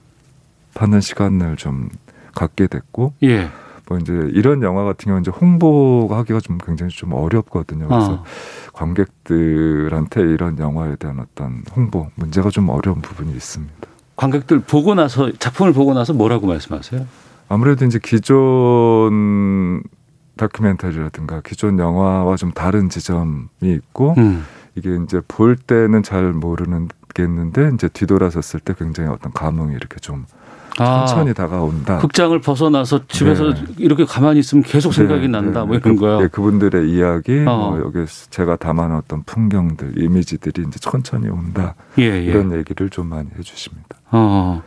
하는 0.75 1.01
시간을 1.01 1.57
좀 1.57 1.89
갖게 2.37 2.67
됐고 2.67 3.13
예. 3.23 3.49
뭐 3.89 3.97
이제 3.97 4.13
이런 4.33 4.61
영화 4.63 4.83
같은 4.83 5.05
경우는 5.05 5.21
이제 5.21 5.31
홍보하기가 5.31 6.39
좀 6.41 6.57
굉장히 6.57 6.91
좀 6.91 7.13
어렵거든요. 7.13 7.87
그래서 7.87 8.15
아. 8.15 8.23
관객들한테 8.73 10.21
이런 10.21 10.59
영화에 10.59 10.97
대한 10.97 11.19
어떤 11.19 11.63
홍보 11.75 12.07
문제가 12.15 12.49
좀 12.49 12.69
어려운 12.69 13.01
부분이 13.01 13.31
있습니다. 13.31 13.75
관객들 14.15 14.59
보고 14.59 14.93
나서 14.93 15.31
작품을 15.31 15.73
보고 15.73 15.93
나서 15.93 16.13
뭐라고 16.13 16.47
말씀하세요? 16.47 17.05
아무래도 17.49 17.85
이제 17.85 17.99
기존 18.03 19.81
다큐멘터리라든가 20.35 21.41
기존 21.41 21.79
영화와 21.79 22.35
좀 22.35 22.51
다른 22.51 22.89
지점이 22.89 23.47
있고 23.61 24.15
음. 24.17 24.43
이게 24.75 24.97
이제 25.03 25.21
볼 25.27 25.55
때는 25.55 26.03
잘 26.03 26.33
모르는 26.33 26.89
겠는데 27.13 27.71
이제 27.73 27.87
뒤돌아섰을 27.87 28.59
때 28.59 28.73
굉장히 28.77 29.09
어떤 29.09 29.31
감흥이 29.31 29.73
이렇게 29.73 29.97
좀 29.99 30.25
아, 30.77 31.05
천천히 31.05 31.33
다가온다. 31.33 31.97
극장을 31.99 32.39
벗어나서 32.39 33.07
집에서 33.07 33.53
네. 33.53 33.63
이렇게 33.77 34.05
가만히 34.05 34.39
있으면 34.39 34.63
계속 34.63 34.93
생각이 34.93 35.21
네, 35.21 35.27
난다. 35.27 35.61
네. 35.61 35.65
뭐 35.67 35.75
이런 35.77 35.95
그, 35.95 36.01
거야. 36.01 36.19
네, 36.19 36.27
그분들의 36.27 36.89
이야기, 36.89 37.39
어. 37.47 37.71
뭐 37.71 37.79
여기 37.79 38.05
제가 38.29 38.55
담아놨던 38.57 39.23
풍경들, 39.25 40.01
이미지들이 40.01 40.65
이제 40.67 40.79
천천히 40.79 41.29
온다. 41.29 41.75
예, 41.97 42.03
예. 42.03 42.23
이런 42.23 42.53
얘기를 42.53 42.89
좀 42.89 43.07
많이 43.07 43.27
해주십니다. 43.37 43.87
어. 44.11 44.61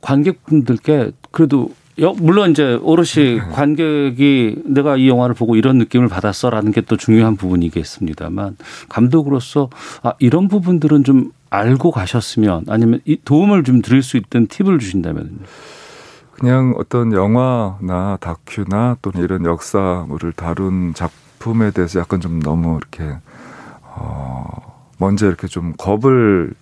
관객분들께 0.00 1.12
그래도 1.30 1.70
물론 2.18 2.52
이제 2.52 2.74
오롯이 2.80 3.08
네. 3.16 3.38
관객이 3.52 4.62
내가 4.66 4.96
이 4.96 5.08
영화를 5.08 5.34
보고 5.34 5.56
이런 5.56 5.78
느낌을 5.78 6.08
받았어라는 6.08 6.70
게 6.72 6.80
또 6.82 6.96
중요한 6.96 7.36
부분이겠습니다만 7.36 8.56
감독으로서 8.88 9.68
아 10.02 10.12
이런 10.20 10.46
부분들은 10.48 11.02
좀 11.04 11.32
알고 11.50 11.90
가셨으면 11.90 12.64
아니면 12.68 13.00
도움을 13.24 13.64
좀 13.64 13.82
드릴 13.82 14.02
수 14.02 14.16
있던 14.16 14.46
팁을 14.48 14.78
주신다면 14.78 15.40
그냥 16.32 16.74
어떤 16.76 17.12
영화나 17.12 18.16
다큐나 18.20 18.96
또는 19.02 19.22
이런 19.22 19.44
역사물을 19.44 20.32
다룬 20.32 20.94
작품에 20.94 21.70
대해서 21.72 22.00
약간 22.00 22.20
좀 22.20 22.40
너무 22.40 22.76
이렇게 22.78 23.16
어 23.82 24.88
먼저 24.98 25.26
이렇게 25.26 25.46
좀 25.48 25.72
겁을 25.76 26.52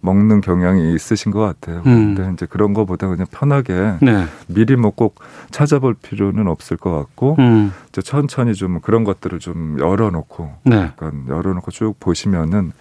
먹는 0.00 0.40
경향이 0.40 0.94
있으신 0.94 1.32
것 1.32 1.40
같아요. 1.40 1.82
음. 1.86 2.14
근데 2.14 2.32
이제 2.32 2.46
그런 2.46 2.72
거보다 2.72 3.08
그냥 3.08 3.26
편하게 3.30 3.94
네. 4.00 4.26
미리 4.46 4.76
뭐 4.76 4.92
꼭 4.92 5.16
찾아볼 5.50 5.94
필요는 5.94 6.46
없을 6.48 6.76
것 6.76 6.92
같고 6.92 7.36
음. 7.38 7.72
이제 7.88 8.00
천천히 8.00 8.54
좀 8.54 8.80
그런 8.80 9.04
것들을 9.04 9.38
좀 9.38 9.76
열어놓고 9.80 10.50
네. 10.64 10.76
약간 10.76 11.24
열어놓고 11.28 11.70
쭉 11.70 11.94
보시면은 12.00 12.72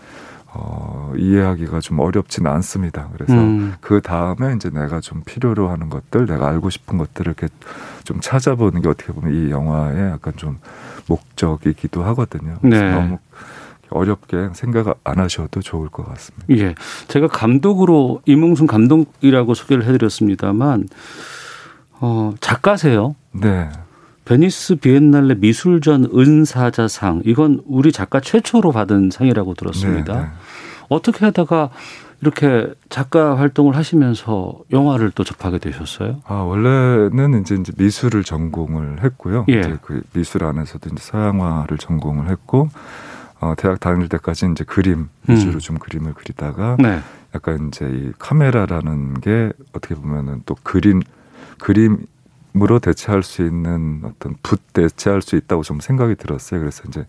어, 0.54 1.14
이해하기가 1.18 1.82
좀 1.82 2.00
어렵지는 2.00 2.50
않습니다. 2.52 3.10
그래서 3.14 3.34
음. 3.34 3.76
그 3.82 4.02
다음에 4.02 4.54
이제 4.56 4.70
내가 4.70 5.02
좀 5.02 5.22
필요로 5.26 5.70
하는 5.70 5.90
것들, 5.90 6.26
내가 6.26 6.48
알고 6.48 6.70
싶은 6.70 6.98
것들을 6.98 7.34
이렇게 7.38 7.54
좀 8.04 8.20
찾아보는 8.22 8.82
게 8.82 8.90
어떻게 8.90 9.12
보면 9.12 9.34
이 9.34 9.52
영화의 9.52 10.12
약간 10.12 10.34
좀 10.38 10.60
목적이기도 11.08 12.04
하거든요. 12.06 12.58
네. 12.62 12.92
너무 12.92 13.18
어렵게 13.90 14.50
생각 14.54 14.98
안 15.04 15.20
하셔도 15.20 15.62
좋을 15.62 15.90
것 15.90 16.08
같습니다. 16.08 16.46
예. 16.50 16.76
제가 17.08 17.28
감독으로 17.28 18.22
임흥순 18.26 18.68
감독이라고 18.68 19.54
소개를 19.54 19.86
해드렸습니다만, 19.86 20.88
어, 22.00 22.34
작가세요. 22.42 23.16
네. 23.32 23.70
베니스 24.28 24.76
비엔날레 24.76 25.36
미술전 25.36 26.10
은사자상 26.14 27.22
이건 27.24 27.62
우리 27.66 27.94
작가 27.94 28.20
최초로 28.20 28.74
받은 28.74 29.10
상이라고 29.10 29.54
들었습니다. 29.54 30.14
네, 30.16 30.22
네. 30.22 30.28
어떻게 30.90 31.24
하다가 31.26 31.70
이렇게 32.22 32.68
작가 32.90 33.38
활동을 33.38 33.78
하시면서 33.78 34.60
영화를 34.74 35.12
또 35.12 35.24
접하게 35.24 35.60
되셨어요? 35.60 36.18
아 36.26 36.34
원래는 36.36 37.42
이제, 37.42 37.56
이제 37.56 37.72
미술을 37.78 38.24
전공을 38.24 39.02
했고요. 39.04 39.46
예. 39.50 39.60
이제 39.60 39.78
그 39.82 40.02
미술 40.14 40.44
안에서도 40.44 40.90
이제 40.92 40.98
서양화를 41.00 41.78
전공을 41.78 42.30
했고 42.30 42.70
어, 43.40 43.54
대학 43.56 43.80
다닐 43.80 44.10
때까지 44.10 44.48
이제 44.52 44.66
그림 44.66 45.08
위주로 45.28 45.54
음. 45.54 45.60
좀 45.60 45.78
그림을 45.78 46.16
그리다가 46.16 46.76
네. 46.80 47.00
약간 47.34 47.70
이제 47.70 47.86
이 47.86 48.12
카메라라는 48.20 49.22
게 49.22 49.54
어떻게 49.72 49.96
보면은 49.96 50.42
또 50.46 50.56
그림 50.64 51.02
그림 51.60 52.08
으로 52.64 52.80
대체할 52.80 53.24
수 53.24 53.46
있는 53.46 54.02
어떤 54.04 54.36
붓 54.44 54.62
대체할 54.74 55.22
수 55.22 55.36
있다고 55.36 55.64
좀 55.64 55.80
생각이 55.80 56.16
들었어요. 56.16 56.60
그래서 56.60 56.84
이제 56.88 57.06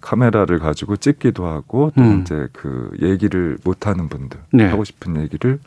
카메라를 0.00 0.58
가지고 0.58 0.96
찍기도 0.96 1.46
하고 1.46 1.90
또 1.96 2.02
음. 2.02 2.20
이제 2.20 2.48
그 2.52 2.90
얘기를 3.00 3.56
못 3.64 3.86
하는 3.86 4.08
분들 4.08 4.38
네. 4.52 4.68
하고 4.68 4.84
싶은 4.84 5.20
얘기를 5.20 5.58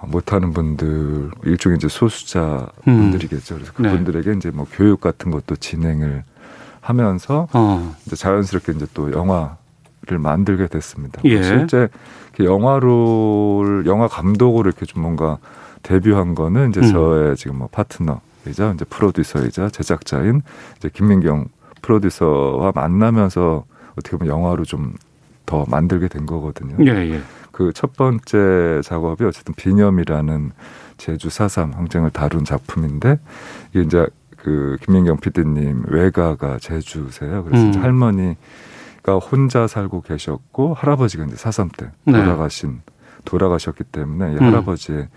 어, 0.00 0.06
못하는 0.06 0.52
분들 0.52 1.30
일종의 1.44 1.76
이제 1.76 1.88
소수자 1.88 2.68
분들이겠죠. 2.84 3.56
그래서 3.56 3.72
네. 3.78 3.90
그분들에게 3.90 4.30
네. 4.30 4.36
이제 4.36 4.50
뭐 4.50 4.66
교육 4.70 5.00
같은 5.00 5.32
것도 5.32 5.56
진행을 5.56 6.22
하면서 6.80 7.48
어. 7.52 7.96
이제 8.06 8.14
자연스럽게 8.14 8.72
이제 8.72 8.86
또 8.94 9.12
영화를 9.12 10.18
만들게 10.18 10.68
됐습니다. 10.68 11.20
예. 11.24 11.42
실제 11.42 11.88
영화로 12.38 13.82
영화 13.86 14.06
감독으로 14.06 14.68
이렇게 14.68 14.86
좀 14.86 15.02
뭔가 15.02 15.38
데뷔한 15.82 16.34
거는 16.36 16.70
이제 16.70 16.80
음. 16.80 16.92
저의 16.92 17.36
지금 17.36 17.58
뭐 17.58 17.68
파트너 17.70 18.20
이자 18.48 18.72
이제 18.72 18.84
프로듀서이자 18.84 19.70
제작자인 19.70 20.42
이제 20.76 20.90
김민경 20.92 21.46
프로듀서와 21.82 22.72
만나면서 22.74 23.64
어떻게 23.96 24.16
보면 24.16 24.32
영화로 24.32 24.64
좀 24.64 24.94
더 25.48 25.64
만들게 25.66 26.08
된 26.08 26.26
거거든요. 26.26 26.76
예, 26.84 27.10
예. 27.10 27.20
그 27.52 27.72
첫 27.72 27.94
번째 27.94 28.82
작업이 28.84 29.24
어쨌든 29.24 29.54
비념이라는 29.54 30.52
제주 30.98 31.30
사삼 31.30 31.72
항쟁을 31.72 32.10
다룬 32.10 32.44
작품인데 32.44 33.18
이게 33.70 33.80
이제 33.82 34.06
그 34.36 34.76
김민경 34.82 35.16
PD님 35.18 35.84
외가가 35.88 36.58
제주세요. 36.58 37.44
그래서 37.44 37.64
음. 37.64 37.82
할머니가 37.82 39.16
혼자 39.18 39.66
살고 39.66 40.02
계셨고 40.02 40.74
할아버지가 40.74 41.24
이제 41.24 41.36
사삼 41.36 41.70
때 41.70 41.90
네. 42.04 42.12
돌아가신 42.12 42.82
네. 42.84 42.92
돌아가셨기 43.24 43.84
때문에 43.84 44.34
이 44.34 44.36
음. 44.36 44.42
할아버지의 44.42 45.08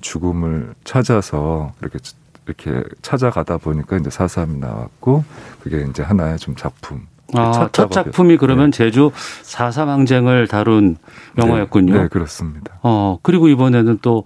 죽음을 0.00 0.74
찾아서 0.84 1.72
이렇게 1.80 1.98
이렇게 2.46 2.82
찾아가다 3.02 3.58
보니까 3.58 3.96
이제 3.96 4.10
사삼이 4.10 4.58
나왔고 4.58 5.24
그게 5.60 5.84
이제 5.90 6.02
하나의 6.02 6.38
좀 6.38 6.54
작품. 6.56 7.06
아, 7.34 7.50
첫, 7.50 7.72
첫 7.72 7.90
작품이 7.90 8.36
그러면 8.36 8.70
네. 8.70 8.76
제주 8.76 9.10
사삼 9.42 9.88
항쟁을 9.88 10.46
다룬 10.46 10.96
네. 11.34 11.42
영화였군요. 11.44 11.92
네, 11.92 12.02
네, 12.02 12.08
그렇습니다. 12.08 12.78
어, 12.82 13.18
그리고 13.22 13.48
이번에는 13.48 13.98
또 14.00 14.24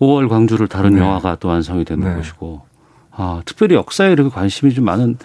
5월 0.00 0.28
광주를 0.28 0.68
다룬 0.68 0.94
네. 0.94 1.00
영화가 1.00 1.36
또 1.40 1.48
완성이 1.48 1.84
되는 1.84 2.06
네. 2.06 2.14
것이고. 2.16 2.62
아, 3.10 3.40
특별히 3.46 3.74
역사에 3.74 4.12
이렇게 4.12 4.28
관심이 4.30 4.72
좀 4.74 4.84
많은 4.84 5.16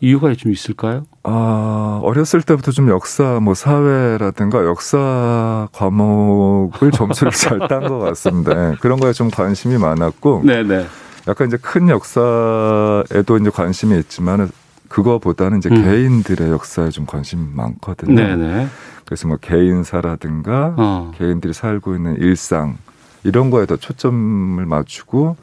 이유가 0.00 0.32
좀 0.34 0.50
있을까요? 0.50 1.04
아, 1.22 2.00
어렸을 2.02 2.42
때부터 2.42 2.72
좀 2.72 2.88
역사, 2.88 3.38
뭐 3.40 3.54
사회라든가 3.54 4.64
역사 4.64 5.68
과목을 5.72 6.90
점수를 6.90 7.32
잘 7.32 7.58
딴 7.68 7.86
것 7.86 7.98
같습니다. 8.00 8.72
그런 8.80 8.98
거에 8.98 9.12
좀 9.12 9.30
관심이 9.30 9.76
많았고. 9.78 10.42
네네. 10.44 10.86
약간 11.26 11.46
이제 11.48 11.56
큰 11.56 11.88
역사에도 11.88 13.38
이제 13.38 13.50
관심이 13.50 13.98
있지만 13.98 14.50
그거보다는 14.88 15.58
이제 15.58 15.70
음. 15.70 15.82
개인들의 15.82 16.50
역사에 16.50 16.90
좀 16.90 17.06
관심이 17.06 17.46
많거든요. 17.52 18.14
네네. 18.14 18.68
그래서 19.04 19.28
뭐 19.28 19.36
개인사라든가 19.38 20.74
어. 20.76 21.12
개인들이 21.16 21.52
살고 21.52 21.94
있는 21.94 22.16
일상 22.16 22.76
이런 23.22 23.50
거에 23.50 23.66
더 23.66 23.76
초점을 23.76 24.64
맞추고 24.64 25.36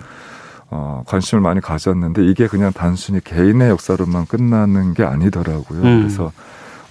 어, 0.69 1.03
관심을 1.05 1.41
많이 1.41 1.59
가졌는데 1.59 2.25
이게 2.25 2.47
그냥 2.47 2.71
단순히 2.71 3.19
개인의 3.21 3.69
역사로만 3.69 4.25
끝나는 4.25 4.93
게 4.93 5.03
아니더라고요. 5.03 5.81
음. 5.81 5.99
그래서 5.99 6.31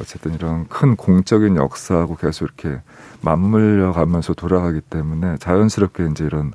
어쨌든 0.00 0.34
이런 0.34 0.66
큰 0.68 0.96
공적인 0.96 1.56
역사하고 1.56 2.16
계속 2.16 2.44
이렇게 2.44 2.80
맞물려 3.22 3.92
가면서 3.92 4.34
돌아가기 4.34 4.80
때문에 4.82 5.36
자연스럽게 5.38 6.08
이제 6.10 6.24
이런 6.24 6.52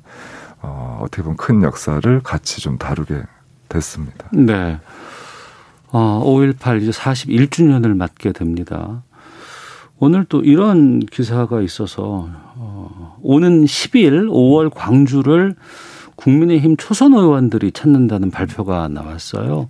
어, 0.62 1.00
어떻게 1.02 1.22
보면 1.22 1.36
큰 1.36 1.62
역사를 1.62 2.20
같이 2.22 2.60
좀 2.60 2.78
다루게 2.78 3.22
됐습니다. 3.68 4.28
네. 4.32 4.78
어, 5.88 6.22
5.18 6.24 6.82
이제 6.82 6.90
41주년을 6.90 7.96
맞게 7.96 8.32
됩니다. 8.32 9.02
오늘 9.98 10.24
또 10.24 10.42
이런 10.42 11.00
기사가 11.00 11.62
있어서 11.62 12.28
어, 12.56 13.16
오는 13.22 13.64
10일 13.64 14.28
5월 14.28 14.70
광주를 14.74 15.54
국민의힘 16.16 16.76
초선 16.76 17.14
의원들이 17.14 17.72
찾는다는 17.72 18.30
발표가 18.30 18.88
나왔어요. 18.88 19.68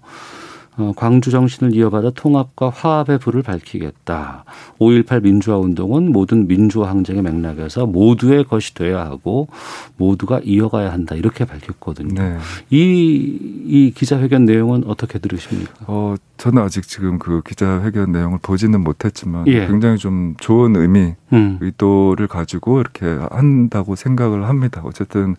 어, 0.79 0.93
광주 0.95 1.31
정신을 1.31 1.75
이어받아 1.75 2.11
통합과 2.11 2.69
화합의 2.69 3.19
불을 3.19 3.43
밝히겠다. 3.43 4.45
5.18 4.79 5.23
민주화 5.23 5.57
운동은 5.57 6.13
모든 6.13 6.47
민주화 6.47 6.91
항쟁의 6.91 7.23
맥락에서 7.23 7.87
모두의 7.87 8.45
것이 8.45 8.75
돼야 8.75 9.01
하고 9.01 9.49
모두가 9.97 10.41
이어가야 10.45 10.93
한다. 10.93 11.15
이렇게 11.15 11.45
밝혔거든요. 11.47 12.23
네. 12.23 12.37
이, 12.71 13.39
이 13.67 13.93
기자회견 13.95 14.45
내용은 14.45 14.85
어떻게 14.87 15.19
들으십니까? 15.19 15.73
어, 15.87 16.15
저는 16.37 16.63
아직 16.63 16.87
지금 16.87 17.19
그 17.19 17.41
기자회견 17.43 18.13
내용을 18.13 18.39
보지는 18.43 18.83
못했지만 18.83 19.47
예. 19.49 19.67
굉장히 19.67 19.97
좀 19.97 20.35
좋은 20.39 20.77
의미, 20.77 21.15
음. 21.33 21.59
의도를 21.61 22.27
가지고 22.29 22.81
이렇게 22.81 23.07
한다고 23.31 23.97
생각을 23.97 24.47
합니다. 24.47 24.83
어쨌든 24.85 25.37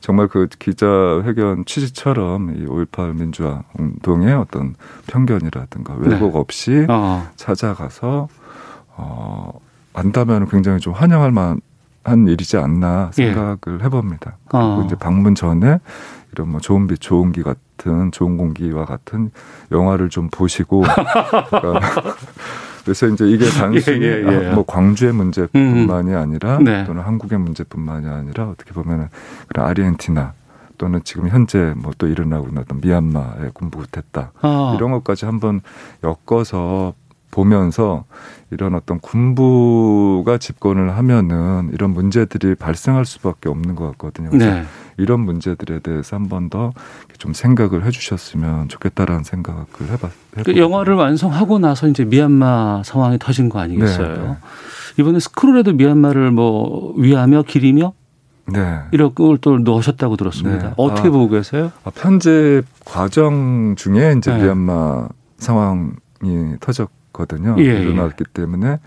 정말 0.00 0.28
그 0.28 0.48
기자회견 0.58 1.64
취지처럼 1.64 2.56
이 2.56 2.66
5.18 2.66 3.18
민주화 3.18 3.62
운동의 3.78 4.34
어떤 4.34 4.74
편견이라든가 5.06 5.94
왜곡 5.98 6.32
네. 6.32 6.38
없이 6.38 6.86
어. 6.88 7.28
찾아가서 7.36 8.28
어 8.96 9.60
안다면 9.92 10.48
굉장히 10.48 10.80
좀 10.80 10.92
환영할 10.92 11.32
만한 11.32 12.28
일이지 12.28 12.56
않나 12.56 13.10
생각을 13.12 13.80
예. 13.80 13.84
해봅니다. 13.84 14.36
그리고 14.48 14.64
어. 14.64 14.82
이제 14.86 14.94
방문 14.96 15.34
전에 15.34 15.78
이런 16.32 16.50
뭐 16.50 16.60
좋은 16.60 16.86
빛, 16.86 17.00
좋은 17.00 17.32
기 17.32 17.42
같은 17.42 18.12
좋은 18.12 18.36
공기와 18.36 18.84
같은 18.84 19.30
영화를 19.72 20.08
좀 20.08 20.28
보시고 20.30 20.82
그러니까 21.50 22.14
그래서 22.88 23.06
이제 23.06 23.28
이게 23.28 23.44
단순히 23.52 24.06
예, 24.06 24.24
예, 24.26 24.46
예. 24.46 24.50
뭐 24.54 24.64
광주의 24.64 25.12
문제뿐만이 25.12 26.10
음. 26.10 26.16
아니라 26.16 26.58
네. 26.58 26.84
또는 26.84 27.02
한국의 27.02 27.38
문제뿐만이 27.38 28.08
아니라 28.08 28.48
어떻게 28.48 28.72
보면은 28.72 29.08
그런 29.48 29.66
아르헨티나 29.66 30.32
또는 30.78 31.00
지금 31.04 31.28
현재 31.28 31.74
뭐 31.76 31.92
또 31.98 32.06
일어나고 32.06 32.46
있는 32.48 32.62
어떤 32.62 32.80
미얀마의 32.80 33.50
군부됐다 33.52 34.32
아. 34.40 34.74
이런 34.76 34.92
것까지 34.92 35.26
한번 35.26 35.60
엮어서 36.02 36.94
보면서 37.30 38.04
이런 38.50 38.74
어떤 38.74 39.00
군부가 39.00 40.38
집권을 40.38 40.96
하면은 40.96 41.70
이런 41.72 41.90
문제들이 41.90 42.54
발생할 42.54 43.04
수밖에 43.04 43.48
없는 43.50 43.74
것 43.74 43.86
같거든요. 43.92 44.30
그래서 44.30 44.54
네. 44.54 44.64
이런 44.98 45.20
문제들에 45.20 45.80
대해서 45.80 46.16
한 46.16 46.28
번 46.28 46.50
더 46.50 46.72
좀 47.18 47.32
생각을 47.34 47.84
해주셨으면 47.84 48.68
좋겠다라는 48.68 49.24
생각을 49.24 49.64
해봤. 49.90 50.10
그 50.44 50.56
영화를 50.56 50.94
완성하고 50.94 51.58
나서 51.58 51.88
이제 51.88 52.04
미얀마 52.04 52.82
상황이 52.84 53.18
터진 53.18 53.48
거 53.48 53.58
아니겠어요? 53.58 54.16
네, 54.16 54.22
네. 54.22 54.36
이번에 54.98 55.18
스크롤에도 55.18 55.72
미얀마를 55.72 56.30
뭐 56.30 56.94
위하며 56.96 57.42
기리며 57.42 57.92
네. 58.52 58.80
이런 58.92 59.14
걸 59.14 59.38
또 59.40 59.58
넣으셨다고 59.58 60.16
들었습니다. 60.16 60.68
네. 60.68 60.74
어떻게 60.76 61.08
아, 61.08 61.10
보고 61.10 61.28
계세요? 61.28 61.72
아, 61.84 61.90
편집 61.90 62.62
과정 62.84 63.74
중에 63.76 64.14
이제 64.16 64.32
네. 64.32 64.42
미얀마 64.44 65.08
상황이 65.38 65.90
터졌거든요. 66.60 67.56
예, 67.58 67.64
예. 67.64 67.80
일어났기 67.82 68.24
예. 68.28 68.32
때문에 68.32 68.78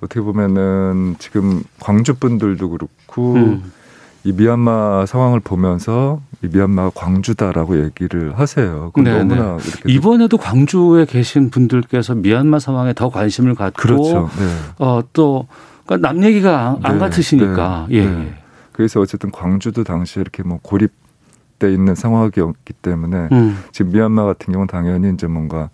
어떻게 0.00 0.20
보면은 0.20 1.16
지금 1.18 1.62
광주 1.80 2.14
분들도 2.14 2.70
그렇고 2.70 3.34
음. 3.34 3.72
이 4.24 4.32
미얀마 4.32 5.06
상황을 5.06 5.40
보면서 5.40 6.20
이 6.42 6.48
미얀마가 6.52 6.90
광주다라고 6.94 7.84
얘기를 7.84 8.38
하세요. 8.38 8.92
네, 8.96 9.18
너무나 9.18 9.56
네. 9.56 9.92
이번에도 9.92 10.36
광주에 10.38 11.06
계신 11.06 11.50
분들께서 11.50 12.14
미얀마 12.14 12.58
상황에 12.58 12.92
더 12.94 13.08
관심을 13.08 13.54
갖고 13.54 13.82
그렇죠. 13.82 14.30
네. 14.38 14.84
어또 14.84 15.46
그러니까 15.84 16.08
남 16.08 16.22
얘기가 16.22 16.78
안 16.82 16.94
네, 16.94 16.98
같으시니까 17.00 17.86
네, 17.88 17.96
예. 17.96 18.06
네. 18.06 18.34
그래서 18.72 19.00
어쨌든 19.00 19.30
광주도 19.30 19.84
당시에 19.84 20.20
이렇게 20.20 20.42
뭐 20.42 20.58
고립돼 20.62 21.72
있는 21.72 21.94
상황이었기 21.94 22.72
때문에 22.80 23.28
음. 23.32 23.58
지금 23.72 23.92
미얀마 23.92 24.24
같은 24.24 24.52
경우는 24.52 24.68
당연히 24.68 25.12
이제 25.12 25.26
뭔가 25.26 25.70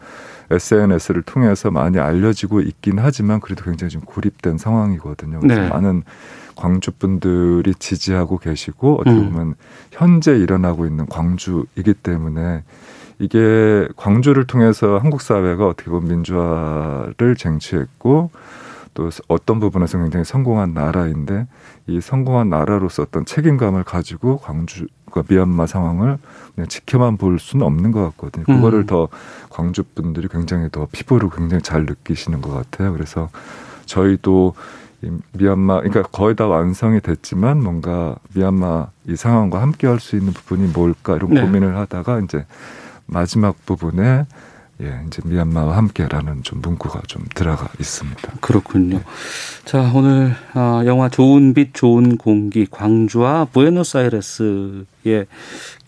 SNS를 0.50 1.22
통해서 1.22 1.70
많이 1.70 1.98
알려지고 1.98 2.60
있긴 2.60 2.98
하지만 2.98 3.40
그래도 3.40 3.64
굉장히 3.64 3.90
좀 3.90 4.00
고립된 4.02 4.58
상황이거든요. 4.58 5.40
그래서 5.40 5.60
네. 5.60 5.68
많은 5.68 6.02
광주 6.58 6.90
분들이 6.90 7.72
지지하고 7.72 8.38
계시고 8.38 8.96
어떻게 9.00 9.16
음. 9.16 9.30
보면 9.30 9.46
음. 9.48 9.54
현재 9.92 10.36
일어나고 10.36 10.86
있는 10.86 11.06
광주이기 11.06 11.94
때문에 12.02 12.64
이게 13.20 13.88
광주를 13.96 14.46
통해서 14.46 14.98
한국 14.98 15.22
사회가 15.22 15.68
어떻게 15.68 15.90
보면 15.90 16.08
민주화를 16.08 17.36
쟁취했고 17.36 18.30
또 18.94 19.10
어떤 19.28 19.60
부분에서 19.60 19.98
굉장히 19.98 20.24
성공한 20.24 20.74
나라인데 20.74 21.46
이 21.86 22.00
성공한 22.00 22.50
나라로서 22.50 23.04
어떤 23.04 23.24
책임감을 23.24 23.84
가지고 23.84 24.38
광주 24.38 24.88
그 25.12 25.22
미얀마 25.28 25.66
상황을 25.66 26.18
그냥 26.56 26.68
지켜만 26.68 27.16
볼 27.16 27.38
수는 27.38 27.64
없는 27.64 27.92
것 27.92 28.02
같거든요. 28.10 28.44
그거를 28.44 28.80
음. 28.80 28.86
더 28.86 29.08
광주 29.48 29.84
분들이 29.94 30.26
굉장히 30.26 30.68
더 30.72 30.88
피부로 30.90 31.30
굉장히 31.30 31.62
잘 31.62 31.86
느끼시는 31.86 32.40
것 32.40 32.52
같아요. 32.52 32.92
그래서 32.92 33.30
저희도 33.86 34.54
이 34.54 34.87
미얀마 35.32 35.80
그러니까 35.80 36.02
거의 36.02 36.34
다 36.34 36.46
완성이 36.46 37.00
됐지만 37.00 37.62
뭔가 37.62 38.16
미얀마 38.34 38.88
이 39.08 39.16
상황과 39.16 39.62
함께 39.62 39.86
할 39.86 40.00
수 40.00 40.16
있는 40.16 40.32
부분이 40.32 40.72
뭘까 40.72 41.16
이런 41.16 41.34
네. 41.34 41.40
고민을 41.40 41.76
하다가 41.76 42.20
이제 42.20 42.44
마지막 43.06 43.64
부분에 43.64 44.26
예, 44.80 45.00
이제 45.08 45.20
미얀마와 45.24 45.76
함께라는 45.76 46.44
좀 46.44 46.60
문구가 46.60 47.02
좀 47.08 47.24
들어가 47.34 47.68
있습니다. 47.80 48.34
그렇군요. 48.40 48.98
네. 48.98 49.04
자, 49.64 49.90
오늘 49.92 50.36
어, 50.54 50.82
영화 50.86 51.08
좋은 51.08 51.52
빛, 51.52 51.74
좋은 51.74 52.16
공기, 52.16 52.64
광주와 52.70 53.46
부에노스아이레스의 53.46 55.26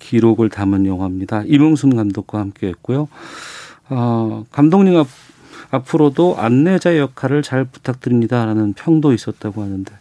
기록을 0.00 0.48
담은 0.48 0.86
영화입니다. 0.86 1.44
이몽순 1.46 1.94
감독과 1.94 2.40
함께했고요. 2.40 3.06
어, 3.90 4.44
감독님 4.50 4.96
앞, 4.96 5.06
앞으로도 5.70 6.36
안내자 6.38 6.98
역할을 6.98 7.42
잘 7.42 7.64
부탁드립니다라는 7.64 8.74
평도 8.74 9.12
있었다고 9.12 9.62
하는데 9.62 9.92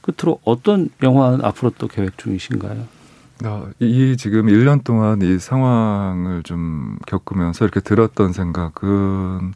끝으로 0.00 0.40
어떤 0.44 0.88
영화 1.02 1.38
앞으로 1.42 1.72
또 1.78 1.88
계획 1.88 2.16
중이신가요? 2.18 2.96
어, 3.44 3.68
이 3.80 4.16
지금 4.16 4.46
1년 4.46 4.82
동안 4.82 5.20
이 5.20 5.38
상황을 5.38 6.42
좀 6.42 6.98
겪으면서 7.06 7.64
이렇게 7.64 7.80
들었던 7.80 8.32
생각은 8.32 9.52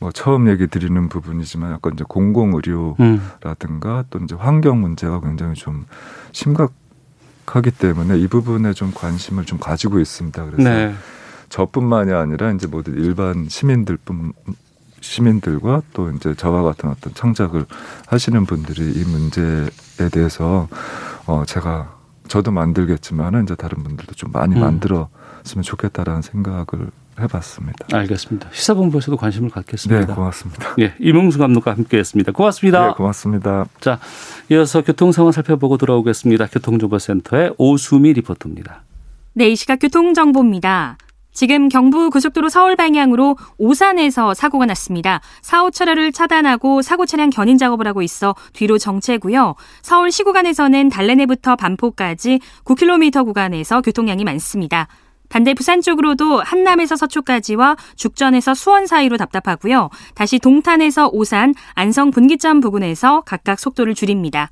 뭐 0.00 0.10
처음 0.12 0.48
얘기 0.48 0.66
드리는 0.66 1.08
부분이지만 1.08 1.72
약간 1.72 1.92
이제 1.94 2.04
공공 2.06 2.54
의료라든가 2.54 3.98
음. 4.00 4.04
또 4.10 4.18
이제 4.18 4.34
환경 4.34 4.80
문제가 4.80 5.20
굉장히 5.20 5.54
좀 5.54 5.86
심각하기 6.32 7.70
때문에 7.78 8.18
이 8.18 8.26
부분에 8.26 8.72
좀 8.72 8.92
관심을 8.92 9.44
좀 9.44 9.58
가지고 9.60 10.00
있습니다. 10.00 10.44
그래서 10.46 10.68
네. 10.68 10.94
저뿐만이 11.50 12.12
아니라 12.12 12.50
이제 12.50 12.66
모든 12.66 12.94
일반 12.94 13.48
시민들뿐 13.48 14.32
시민들과 15.04 15.82
또 15.92 16.10
이제 16.10 16.34
저와 16.34 16.62
같은 16.62 16.88
어떤 16.88 17.12
창작을 17.14 17.66
하시는 18.06 18.46
분들이 18.46 18.90
이 18.90 19.04
문제에 19.04 20.08
대해서 20.10 20.68
어 21.26 21.44
제가 21.46 21.94
저도 22.26 22.50
만들겠지만은 22.50 23.44
이제 23.44 23.54
다른 23.54 23.82
분들도 23.82 24.14
좀 24.14 24.32
많이 24.32 24.56
음. 24.56 24.60
만들었으면 24.60 25.62
좋겠다라는 25.62 26.22
생각을 26.22 26.90
해봤습니다. 27.20 27.86
알겠습니다. 27.92 28.48
시사본부에서도 28.50 29.16
관심을 29.18 29.50
갖겠습니다. 29.50 30.06
네, 30.06 30.14
고맙습니다. 30.14 30.74
예, 30.80 30.94
이몽수 30.98 31.38
감독과 31.38 31.72
함께했습니다. 31.72 32.32
고맙습니다. 32.32 32.88
네, 32.88 32.94
고맙습니다. 32.94 33.66
자, 33.80 34.00
이어서 34.50 34.82
교통 34.82 35.12
상황 35.12 35.32
살펴보고 35.32 35.76
돌아오겠습니다. 35.76 36.46
교통정보센터의 36.46 37.54
오수미 37.58 38.14
리포터입니다. 38.14 38.82
네, 39.34 39.50
이 39.50 39.54
시각 39.54 39.78
교통정보입니다. 39.80 40.96
지금 41.34 41.68
경부 41.68 42.10
고속도로 42.10 42.48
서울 42.48 42.76
방향으로 42.76 43.36
오산에서 43.58 44.34
사고가 44.34 44.66
났습니다. 44.66 45.20
4호 45.42 45.72
차로를 45.72 46.12
차단하고 46.12 46.80
사고 46.80 47.06
차량 47.06 47.28
견인 47.28 47.58
작업을 47.58 47.88
하고 47.88 48.02
있어 48.02 48.36
뒤로 48.52 48.78
정체고요. 48.78 49.56
서울 49.82 50.12
시구간에서는 50.12 50.88
달래내부터 50.88 51.56
반포까지 51.56 52.38
9km 52.64 53.24
구간에서 53.24 53.80
교통량이 53.80 54.22
많습니다. 54.22 54.86
반대 55.28 55.54
부산 55.54 55.80
쪽으로도 55.80 56.40
한남에서 56.42 56.94
서초까지와 56.94 57.76
죽전에서 57.96 58.54
수원 58.54 58.86
사이로 58.86 59.16
답답하고요. 59.16 59.90
다시 60.14 60.38
동탄에서 60.38 61.08
오산, 61.12 61.54
안성 61.74 62.12
분기점 62.12 62.60
부근에서 62.60 63.22
각각 63.22 63.58
속도를 63.58 63.94
줄입니다. 63.94 64.50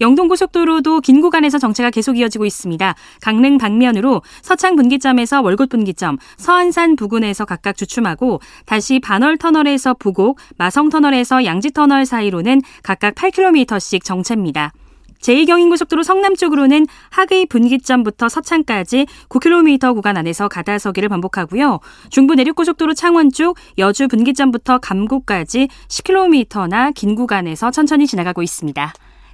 영동고속도로도 0.00 1.00
긴 1.00 1.20
구간에서 1.20 1.58
정체가 1.58 1.90
계속 1.90 2.18
이어지고 2.18 2.44
있습니다. 2.44 2.94
강릉 3.20 3.58
방면으로 3.58 4.22
서창 4.42 4.76
분기점에서 4.76 5.40
월곶 5.42 5.68
분기점, 5.68 6.18
서안산 6.36 6.96
부근에서 6.96 7.44
각각 7.44 7.76
주춤하고 7.76 8.40
다시 8.66 9.00
반월 9.00 9.38
터널에서 9.38 9.94
부곡, 9.94 10.38
마성 10.56 10.88
터널에서 10.88 11.44
양지 11.44 11.72
터널 11.72 12.06
사이로는 12.06 12.62
각각 12.82 13.14
8km씩 13.14 14.04
정체입니다. 14.04 14.72
제2경인고속도로 15.20 16.04
성남 16.04 16.36
쪽으로는 16.36 16.86
하의 17.10 17.46
분기점부터 17.46 18.28
서창까지 18.28 19.06
9km 19.28 19.94
구간 19.94 20.16
안에서 20.16 20.48
가다서기를 20.48 21.08
반복하고요. 21.08 21.80
중부 22.10 22.34
내륙고속도로 22.36 22.94
창원 22.94 23.30
쪽 23.30 23.56
여주 23.78 24.08
분기점부터 24.08 24.78
감곡까지 24.78 25.68
10km나 25.88 26.94
긴 26.94 27.14
구간에서 27.14 27.70
천천히 27.70 28.06
지나가고 28.06 28.42
있습니다. 28.42 28.92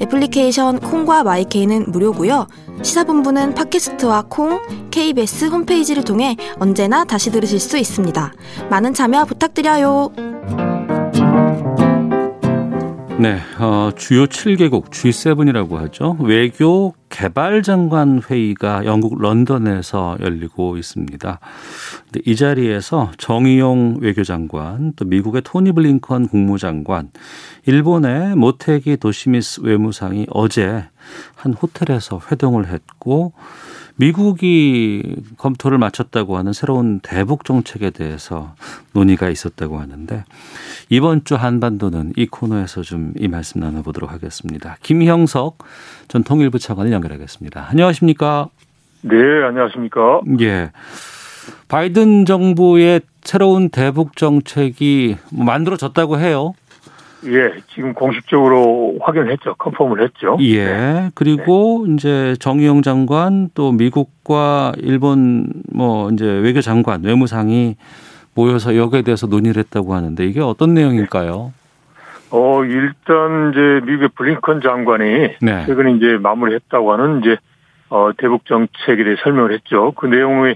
애플리케이션 0.00 0.80
콩과 0.80 1.24
마이케이는 1.24 1.90
무료고요. 1.90 2.46
시사본부는 2.82 3.54
팟캐스트와 3.54 4.24
콩, 4.28 4.60
KBS 4.90 5.46
홈페이지를 5.46 6.04
통해 6.04 6.36
언제나 6.58 7.04
다시 7.04 7.30
들으실 7.30 7.60
수 7.60 7.76
있습니다. 7.78 8.32
많은 8.70 8.94
참여 8.94 9.26
부탁드려요. 9.26 10.79
네, 13.20 13.38
어, 13.58 13.90
주요 13.98 14.24
7개국 14.24 14.88
G7이라고 14.88 15.74
하죠. 15.74 16.16
외교 16.20 16.94
개발 17.10 17.62
장관 17.62 18.22
회의가 18.22 18.86
영국 18.86 19.20
런던에서 19.20 20.16
열리고 20.20 20.78
있습니다. 20.78 21.38
이 22.24 22.34
자리에서 22.34 23.12
정의용 23.18 23.98
외교장관, 24.00 24.94
또 24.96 25.04
미국의 25.04 25.42
토니 25.44 25.72
블링컨 25.72 26.28
국무장관, 26.28 27.10
일본의 27.66 28.36
모테기 28.36 28.96
도시미스 28.96 29.60
외무상이 29.64 30.26
어제 30.30 30.86
한 31.34 31.52
호텔에서 31.52 32.22
회동을 32.32 32.68
했고 32.68 33.34
미국이 33.96 35.16
검토를 35.36 35.76
마쳤다고 35.76 36.38
하는 36.38 36.54
새로운 36.54 37.00
대북 37.00 37.44
정책에 37.44 37.90
대해서 37.90 38.54
논의가 38.94 39.28
있었다고 39.28 39.78
하는데 39.78 40.24
이번 40.90 41.22
주 41.24 41.36
한반도는 41.36 42.12
이 42.16 42.26
코너에서 42.26 42.82
좀 42.82 43.12
이 43.16 43.28
말씀 43.28 43.60
나눠보도록 43.60 44.12
하겠습니다. 44.12 44.76
김형석 44.82 45.58
전 46.08 46.24
통일부 46.24 46.58
차관을 46.58 46.90
연결하겠습니다. 46.92 47.66
안녕하십니까? 47.70 48.48
네, 49.02 49.16
안녕하십니까? 49.46 50.20
예. 50.40 50.72
바이든 51.68 52.24
정부의 52.26 53.00
새로운 53.22 53.68
대북 53.70 54.16
정책이 54.16 55.16
뭐 55.32 55.44
만들어졌다고 55.44 56.18
해요. 56.18 56.54
예, 57.26 57.52
지금 57.74 57.92
공식적으로 57.94 58.96
확인했죠. 59.00 59.54
컨펌을 59.58 60.02
했죠. 60.02 60.36
예. 60.40 60.64
네. 60.64 61.10
그리고 61.14 61.84
네. 61.86 61.94
이제 61.94 62.36
정의용 62.40 62.82
장관 62.82 63.50
또 63.54 63.72
미국과 63.72 64.72
일본 64.78 65.52
뭐 65.72 66.10
이제 66.10 66.24
외교 66.24 66.60
장관, 66.60 67.04
외무상이 67.04 67.76
모여서 68.34 68.76
여기에 68.76 69.02
대해서 69.02 69.26
논의를 69.26 69.60
했다고 69.60 69.94
하는데 69.94 70.24
이게 70.24 70.40
어떤 70.40 70.74
내용일까요? 70.74 71.52
어, 72.30 72.64
일단 72.64 73.50
이제 73.50 73.80
미국의 73.84 74.10
블링컨 74.14 74.60
장관이 74.60 75.36
네. 75.40 75.66
최근에 75.66 75.92
이제 75.92 76.16
마무리했다고 76.18 76.92
하는 76.92 77.20
이제 77.20 77.36
어, 77.88 78.10
대북 78.16 78.46
정책에 78.46 79.02
대해 79.02 79.16
설명을 79.22 79.52
했죠. 79.52 79.92
그 79.96 80.06
내용이 80.06 80.54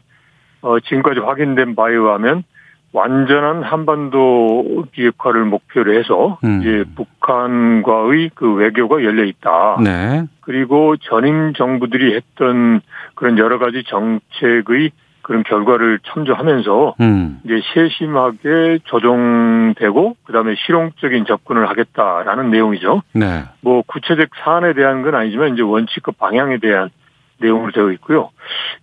어, 0.62 0.78
지금까지 0.80 1.20
확인된 1.20 1.74
바에 1.74 1.92
의하면 1.94 2.44
완전한 2.92 3.64
한반도 3.64 4.86
비핵화를 4.92 5.44
목표로 5.44 5.98
해서 5.98 6.38
음. 6.44 6.60
이제 6.60 6.84
북한과의 6.94 8.30
그 8.36 8.54
외교가 8.54 9.02
열려 9.02 9.24
있다. 9.24 9.78
네. 9.82 10.24
그리고 10.42 10.96
전임 10.98 11.54
정부들이 11.54 12.14
했던 12.14 12.80
그런 13.16 13.36
여러 13.36 13.58
가지 13.58 13.82
정책의 13.84 14.92
그런 15.24 15.42
결과를 15.42 16.00
참조하면서 16.04 16.96
음. 17.00 17.40
이제 17.44 17.60
세심하게 17.72 18.80
조정되고 18.84 20.16
그다음에 20.24 20.54
실용적인 20.54 21.24
접근을 21.24 21.68
하겠다라는 21.68 22.50
내용이죠. 22.50 23.02
네. 23.14 23.44
뭐 23.62 23.82
구체적 23.86 24.28
사안에 24.36 24.74
대한 24.74 25.02
건 25.02 25.14
아니지만 25.14 25.54
이제 25.54 25.62
원칙과 25.62 26.12
방향에 26.18 26.58
대한 26.58 26.90
내용으로 27.38 27.72
되어 27.72 27.90
있고요. 27.92 28.30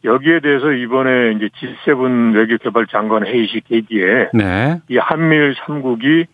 여기에 0.04 0.39
대해서 0.41 0.71
이번에 0.71 1.34
이제 1.34 1.49
G7 1.86 2.36
외교개발 2.36 2.88
장관 2.88 3.25
회의식 3.25 3.69
대기에 3.69 4.30
네. 4.34 4.82
이 4.89 4.97
한미일 4.97 5.54
3국이 5.56 6.25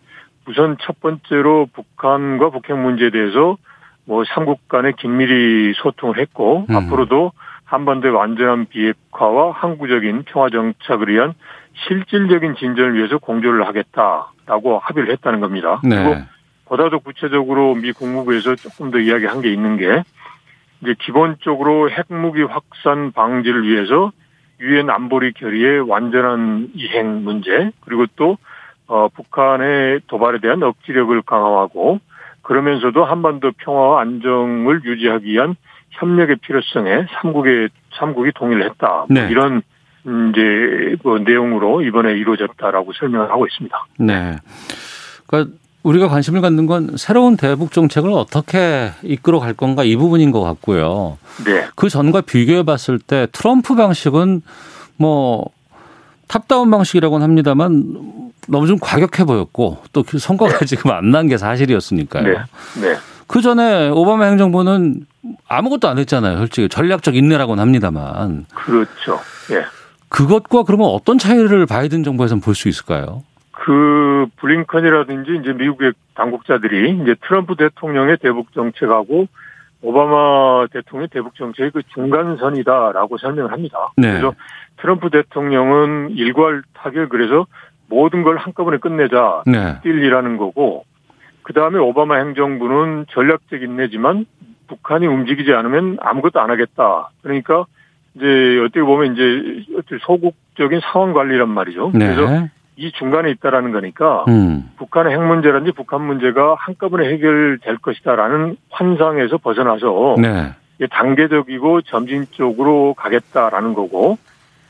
우선 0.48 0.78
첫 0.82 1.02
번째로 1.02 1.68
북한과 1.74 2.50
북핵 2.52 2.78
문제에 2.78 3.10
대해서 3.10 3.58
뭐 4.06 4.24
3국 4.24 4.70
간에 4.70 4.94
긴밀히 4.98 5.74
소통을 5.76 6.18
했고 6.18 6.66
음. 6.70 6.76
앞으로도 6.76 7.34
한반도의 7.68 8.14
완전한 8.14 8.66
비핵화와 8.66 9.52
항구적인 9.52 10.24
평화 10.26 10.50
정착을 10.50 11.10
위한 11.10 11.34
실질적인 11.88 12.56
진전을 12.56 12.96
위해서 12.96 13.18
공조를 13.18 13.68
하겠다라고 13.68 14.80
합의를 14.80 15.12
했다는 15.12 15.42
겁니다. 15.42 15.82
네. 15.84 16.04
그리고 16.04 16.22
보다도 16.66 17.00
구체적으로 17.02 17.76
미 17.76 17.92
국무부에서 17.92 18.56
조금 18.56 18.90
더 18.90 19.00
이야기한 19.00 19.42
게 19.42 19.52
있는 19.52 19.78
게 19.78 20.04
이제 20.82 20.96
기본적으로 21.00 21.90
핵무기 21.90 22.44
확산 22.44 23.12
방지를 23.12 23.68
위해서 23.68 24.12
유엔 24.60 24.90
안보리 24.90 25.34
결의의 25.34 25.82
완전한 25.82 26.70
이행 26.74 27.24
문제 27.24 27.72
그리고 27.82 28.06
또 28.16 28.38
어, 28.88 29.10
북한의 29.10 30.02
도발에 30.08 30.40
대한 30.40 30.64
억지력을 30.64 31.22
강화하고 31.24 32.00
그러면서도 32.42 33.04
한반도 33.04 33.52
평화와 33.58 34.02
안정을 34.02 34.82
유지하기 34.86 35.26
위한 35.26 35.58
협력의 36.00 36.38
필요성에 36.38 37.08
삼국의 37.22 37.70
삼국이 38.00 38.32
동의를 38.36 38.70
했다. 38.70 38.88
뭐 38.88 39.08
네. 39.10 39.28
이런 39.30 39.62
이제 40.06 40.96
그 41.04 41.24
내용으로 41.26 41.82
이번에 41.82 42.14
이루어졌다라고 42.14 42.94
설명을 42.94 43.30
하고 43.30 43.46
있습니다. 43.46 43.86
네. 44.00 44.38
그러니까 45.28 45.54
우리가 45.84 46.08
관심을 46.08 46.42
갖는 46.42 46.66
건 46.66 46.96
새로운 46.98 47.38
대북 47.38 47.72
정책을 47.72 48.12
어떻게 48.12 48.92
이끌어 49.04 49.40
갈 49.40 49.54
건가 49.54 49.84
이 49.84 49.96
부분인 49.96 50.32
것 50.32 50.42
같고요. 50.42 51.18
네. 51.46 51.66
그 51.76 51.90
전과 51.90 52.22
비교해 52.22 52.64
봤을 52.64 53.00
때 53.00 53.28
트럼프 53.32 53.76
방식은 53.76 54.42
뭐 54.98 55.46
top-down 56.28 56.70
방식이라고는 56.72 57.24
합니다만 57.24 58.32
너무 58.50 58.68
좀 58.68 58.78
과격해 58.80 59.26
보였고 59.26 59.80
또 59.94 60.04
그 60.04 60.20
성과가 60.20 60.60
네. 60.60 60.66
지금 60.68 60.92
안 60.92 61.12
난 61.12 61.28
게 61.28 61.38
사실이었으니까요. 61.38 62.24
네. 62.24 62.34
네. 62.82 62.96
그 63.28 63.42
전에 63.42 63.90
오바마 63.90 64.26
행정부는 64.26 65.02
아무것도 65.48 65.88
안 65.88 65.98
했잖아요. 65.98 66.38
솔직히 66.38 66.70
전략적 66.70 67.16
인내라고는 67.16 67.62
합니다만. 67.62 68.46
그렇죠. 68.56 69.20
예. 69.52 69.66
그것과 70.10 70.64
그러면 70.64 70.88
어떤 70.88 71.18
차이를 71.18 71.66
바이든 71.66 72.04
정부에서는 72.04 72.42
볼 72.42 72.56
수 72.56 72.70
있을까요? 72.70 73.24
그 73.52 74.28
블링컨이라든지 74.38 75.40
이제 75.42 75.52
미국의 75.52 75.92
당국자들이 76.16 77.02
이제 77.02 77.16
트럼프 77.28 77.56
대통령의 77.58 78.18
대북 78.22 78.54
정책하고 78.54 79.28
오바마 79.82 80.68
대통령의 80.72 81.10
대북 81.10 81.36
정책의 81.36 81.72
그 81.72 81.82
중간선이다라고 81.94 83.18
설명을 83.18 83.52
합니다. 83.52 83.78
네. 83.98 84.12
그래서 84.12 84.34
트럼프 84.82 85.10
대통령은 85.10 86.12
일괄 86.12 86.64
타결 86.74 87.10
그래서 87.10 87.46
모든 87.90 88.24
걸 88.24 88.38
한꺼번에 88.38 88.78
끝내자 88.78 89.44
네. 89.46 89.80
딜이라는 89.84 90.38
거고 90.38 90.86
그 91.48 91.54
다음에 91.54 91.80
오바마 91.80 92.18
행정부는 92.18 93.06
전략적 93.12 93.62
인내지만 93.62 94.26
북한이 94.68 95.08
움직이지 95.08 95.54
않으면 95.54 95.96
아무것도 96.02 96.42
안 96.42 96.50
하겠다. 96.50 97.10
그러니까 97.22 97.66
이제 98.16 98.60
어떻게 98.66 98.82
보면 98.82 99.14
이제 99.14 99.64
소극적인 100.02 100.82
상황 100.92 101.14
관리란 101.14 101.48
말이죠. 101.48 101.92
네. 101.94 102.14
그래서 102.14 102.48
이 102.76 102.92
중간에 102.92 103.32
있다라는 103.32 103.72
거니까 103.72 104.26
음. 104.28 104.70
북한의 104.76 105.14
핵 105.14 105.22
문제라든지 105.24 105.72
북한 105.72 106.02
문제가 106.02 106.56
한꺼번에 106.60 107.14
해결될 107.14 107.78
것이다라는 107.78 108.58
환상에서 108.70 109.38
벗어나서 109.38 110.18
네. 110.20 110.54
단계적이고 110.90 111.84
점진적으로 111.84 112.94
가겠다라는 112.96 113.74
거고 113.74 114.18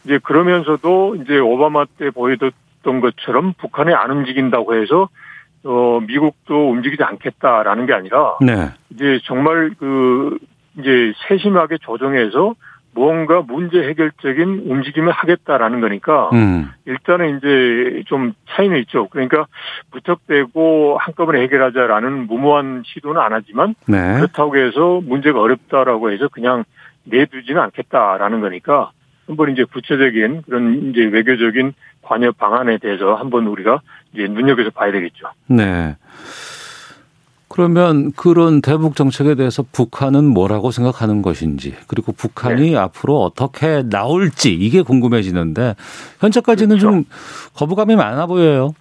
이제 0.05 0.19
그러면서도 0.19 1.15
이제 1.15 1.39
오바마 1.39 1.85
때 1.97 2.11
보여줬던 2.11 3.01
것처럼 3.01 3.53
북한이 3.57 3.95
안 3.95 4.11
움직인다고 4.11 4.75
해서 4.75 5.09
어, 5.63 5.99
미국도 6.05 6.71
움직이지 6.71 7.03
않겠다라는 7.03 7.85
게 7.85 7.93
아니라 7.93 8.37
네. 8.41 8.69
이제 8.89 9.19
정말 9.25 9.71
그 9.77 10.37
이제 10.79 11.13
세심하게 11.27 11.77
조정해서 11.81 12.55
무언가 12.93 13.41
문제 13.41 13.77
해결적인 13.77 14.63
움직임을 14.65 15.11
하겠다라는 15.11 15.81
거니까 15.81 16.29
음. 16.33 16.71
일단은 16.85 17.37
이제 17.37 18.03
좀 18.07 18.33
차이는 18.49 18.77
있죠. 18.79 19.07
그러니까 19.09 19.45
무턱대고 19.91 20.97
한꺼번에 20.99 21.41
해결하자라는 21.43 22.25
무모한 22.25 22.81
시도는 22.87 23.21
안 23.21 23.33
하지만 23.33 23.75
네. 23.87 24.15
그렇다고 24.15 24.57
해서 24.57 24.99
문제가 25.03 25.39
어렵다라고 25.39 26.11
해서 26.11 26.27
그냥 26.27 26.63
내두지는 27.03 27.61
않겠다라는 27.61 28.41
거니까 28.41 28.91
한번 29.27 29.51
이제 29.51 29.63
구체적인 29.65 30.43
그런 30.43 30.89
이제 30.89 31.03
외교적인 31.03 31.73
관여 32.01 32.31
방안에 32.31 32.77
대해서 32.77 33.15
한번 33.15 33.47
우리가 33.47 33.81
이제 34.13 34.27
눈여겨서 34.27 34.71
봐야 34.71 34.91
되겠죠. 34.91 35.27
네. 35.47 35.95
그러면 37.49 38.11
그런 38.13 38.61
대북 38.61 38.95
정책에 38.95 39.35
대해서 39.35 39.63
북한은 39.71 40.25
뭐라고 40.25 40.71
생각하는 40.71 41.21
것인지 41.21 41.75
그리고 41.87 42.11
북한이 42.11 42.71
네. 42.71 42.77
앞으로 42.77 43.21
어떻게 43.21 43.83
나올지 43.83 44.53
이게 44.53 44.81
궁금해지는데 44.81 45.75
현재까지는 46.19 46.77
그렇죠. 46.77 46.91
좀 46.91 47.03
거부감이 47.55 47.95
많아 47.95 48.27
보여요. 48.27 48.71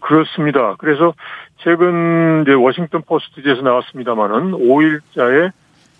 그렇습니다. 0.00 0.76
그래서 0.78 1.14
최근 1.58 2.42
이제 2.42 2.52
워싱턴 2.52 3.02
포스트지에서 3.02 3.62
나왔습니다마는 3.62 4.52
5일자에 4.52 5.52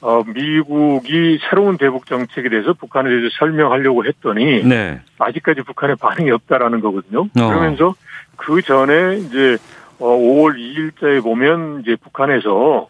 어, 0.05 0.23
미국이 0.23 1.39
새로운 1.49 1.79
대북 1.79 2.05
정책에 2.05 2.51
대해서 2.51 2.75
북한에 2.75 3.09
대해서 3.09 3.31
설명하려고 3.39 4.05
했더니 4.05 4.63
네. 4.63 5.01
아직까지 5.19 5.63
북한의 5.63 5.97
반응이 5.97 6.31
없다라는 6.31 6.83
거거든요. 6.83 7.23
어. 7.23 7.49
그러면서 7.49 7.95
그 8.37 8.61
전에 8.61 9.17
이제 9.17 9.57
5월 9.99 10.51
어, 10.51 10.57
2일자에 10.59 11.23
보면 11.23 11.81
이제 11.81 11.97
북한에서 11.97 12.89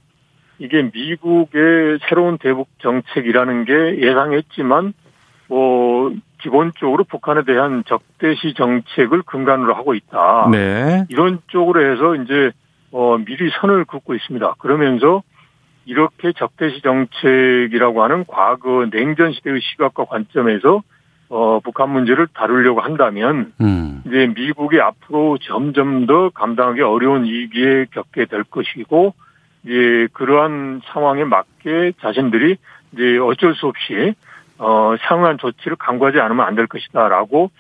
이게 0.59 0.91
미국의 0.93 2.01
새로운 2.09 2.37
대북 2.37 2.69
정책이라는 2.81 3.65
게 3.65 4.01
예상했지만 4.01 4.93
뭐 5.47 6.13
기본적으로 6.41 7.05
북한에 7.05 7.45
대한 7.45 7.85
적대시 7.87 8.55
정책을 8.55 9.23
근간으로 9.23 9.75
하고 9.75 9.95
있다. 9.95 10.49
네. 10.51 11.05
이런 11.11 11.39
쪽으로 11.47 11.93
해서 11.93 12.17
이제 12.17 12.51
어 12.91 13.19
미리 13.19 13.51
선을 13.61 13.85
긋고 13.85 14.17
있습니다. 14.17 14.55
그러면서 14.59 15.23
이렇게 15.87 16.33
적대시 16.33 16.81
정책이라고 16.83 18.03
하는 18.03 18.25
과거 18.27 18.87
냉전 18.91 19.33
시대의 19.33 19.61
시각과 19.61 20.05
관점에서 20.07 20.83
어, 21.31 21.59
북한 21.61 21.91
문제를 21.91 22.29
다루려고 22.35 22.81
한다면, 22.81 23.53
음. 23.61 24.03
이제 24.07 24.31
미국이 24.37 24.81
앞으로 24.81 25.39
점점 25.39 26.07
더 26.07 26.29
감당하기 26.29 26.83
어려운 26.83 27.25
위기에 27.25 27.87
겪게 27.93 28.27
될 28.27 28.45
것이고, 28.45 29.15
이제 29.65 30.07
그러한 30.13 30.83
상황에 30.93 31.25
맞게 31.25 31.95
자신들이 32.01 32.57
이제 32.93 33.19
어쩔 33.19 33.55
수 33.55 33.67
없이, 33.67 34.15
어, 34.59 34.95
상응한 35.01 35.39
조치를 35.39 35.77
강구하지 35.77 36.21
않으면 36.21 36.47
안 36.47 36.55
될 36.55 36.67
것이다라고 36.67 37.51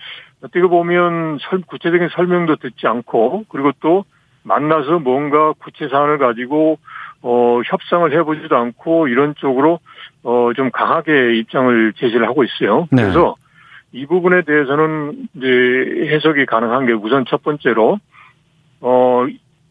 어떻게 0.43 0.61
보면 0.61 1.39
설, 1.41 1.63
구체적인 1.63 2.11
설명도 2.11 2.57
듣지 2.57 2.87
않고, 2.87 3.47
그리고 3.49 3.73
또 3.81 4.05
만나서 4.45 5.01
뭔가 5.01 5.53
구체 5.59 5.89
사안을 5.89 6.19
가지고 6.19 6.79
어, 7.23 7.61
협상을 7.65 8.13
해보지도 8.13 8.57
않고 8.57 9.09
이런 9.09 9.35
쪽으로 9.37 9.81
어, 10.23 10.51
좀 10.55 10.71
강하게 10.71 11.37
입장을 11.39 11.95
제시를 11.97 12.27
하고 12.29 12.45
있어요. 12.45 12.87
네. 12.93 13.03
그래서 13.03 13.35
이 13.93 14.07
부분에 14.07 14.43
대해서는 14.43 15.29
이제 15.35 15.47
해석이 16.15 16.47
가능한 16.47 16.87
게 16.87 16.93
우선 16.93 17.25
첫 17.27 17.43
번째로 17.43 17.99
어, 18.81 19.27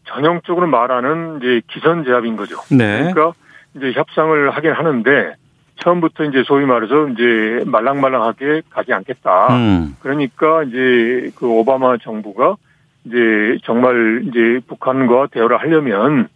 전형적으로 0.06 0.66
말하는 0.66 1.38
이제 1.38 1.62
기선 1.68 2.04
제압인 2.04 2.36
거죠. 2.36 2.56
네. 2.70 3.12
그러니까 3.12 3.32
이제 3.76 3.92
협상을 3.92 4.50
하긴 4.50 4.72
하는데 4.72 5.34
처음부터 5.76 6.24
이제 6.24 6.42
소위 6.46 6.64
말해서 6.66 7.08
이제 7.08 7.64
말랑말랑하게 7.66 8.62
가지 8.70 8.92
않겠다. 8.92 9.54
음. 9.54 9.96
그러니까 10.00 10.62
이제 10.64 11.30
그 11.36 11.46
오바마 11.48 11.98
정부가 11.98 12.56
이제 13.04 13.58
정말 13.64 14.24
이제 14.28 14.60
북한과 14.66 15.28
대화를 15.28 15.58
하려면 15.58 16.28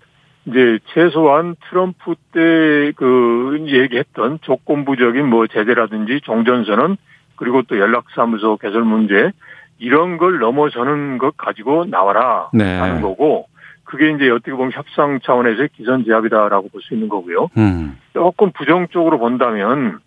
이제 0.47 0.79
최소한 0.95 1.57
트럼프 1.69 2.15
때 2.33 2.93
그 2.97 3.65
얘기했던 3.67 4.39
조건부적인 4.43 5.27
뭐 5.27 5.47
제재라든지 5.47 6.21
종전선언 6.23 6.97
그리고 7.37 7.63
또 7.63 7.79
연락사무소 7.79 8.57
개설 8.57 8.83
문제 8.83 9.31
이런 9.79 10.17
걸 10.19 10.39
넘어서는 10.39 11.19
것 11.19 11.37
가지고 11.37 11.85
나와라 11.85 12.49
네. 12.53 12.79
하는 12.79 13.01
거고 13.01 13.47
그게 13.85 14.11
이제 14.11 14.29
어떻게 14.31 14.53
보면 14.53 14.73
협상 14.73 15.21
차원에서의 15.23 15.69
기선제압이다라고 15.77 16.69
볼 16.69 16.83
수 16.83 16.95
있는 16.95 17.09
거고요. 17.09 17.49
음. 17.57 17.97
조금 18.13 18.51
부정적으로 18.53 19.19
본다면 19.19 19.99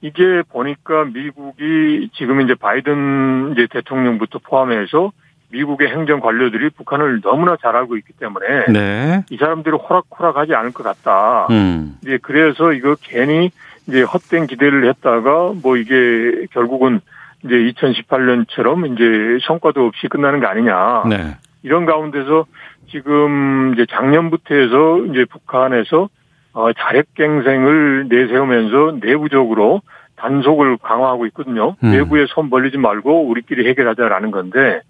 이게 0.00 0.42
보니까 0.50 1.04
미국이 1.04 2.10
지금 2.14 2.40
이제 2.40 2.54
바이든 2.54 3.52
이제 3.52 3.66
대통령부터 3.70 4.40
포함해서 4.40 5.12
미국의 5.50 5.88
행정 5.88 6.20
관료들이 6.20 6.70
북한을 6.70 7.20
너무나 7.20 7.56
잘 7.60 7.76
알고 7.76 7.96
있기 7.98 8.12
때문에 8.14 8.66
네. 8.72 9.24
이 9.30 9.36
사람들이 9.36 9.76
호락호락하지 9.76 10.54
않을 10.54 10.72
것 10.72 10.82
같다. 10.82 11.46
음. 11.50 11.96
이제 12.02 12.18
그래서 12.22 12.72
이거 12.72 12.96
괜히 13.00 13.50
이제 13.86 14.02
헛된 14.02 14.46
기대를 14.46 14.88
했다가 14.88 15.52
뭐 15.62 15.76
이게 15.76 16.46
결국은 16.52 17.00
이제 17.44 17.54
2018년처럼 17.54 18.92
이제 18.92 19.44
성과도 19.46 19.86
없이 19.86 20.08
끝나는 20.08 20.40
거 20.40 20.46
아니냐. 20.46 21.04
네. 21.08 21.36
이런 21.62 21.86
가운데서 21.86 22.46
지금 22.90 23.74
이제 23.74 23.86
작년부터 23.90 24.54
해서 24.54 24.98
이제 25.10 25.24
북한에서 25.24 26.08
어 26.52 26.72
자력갱생을 26.72 28.06
내세우면서 28.08 28.98
내부적으로 29.02 29.82
단속을 30.16 30.78
강화하고 30.78 31.26
있거든요. 31.26 31.76
음. 31.82 31.90
내부에 31.90 32.26
손 32.28 32.48
벌리지 32.48 32.78
말고 32.78 33.28
우리끼리 33.28 33.68
해결하자라는 33.68 34.30
건데 34.30 34.80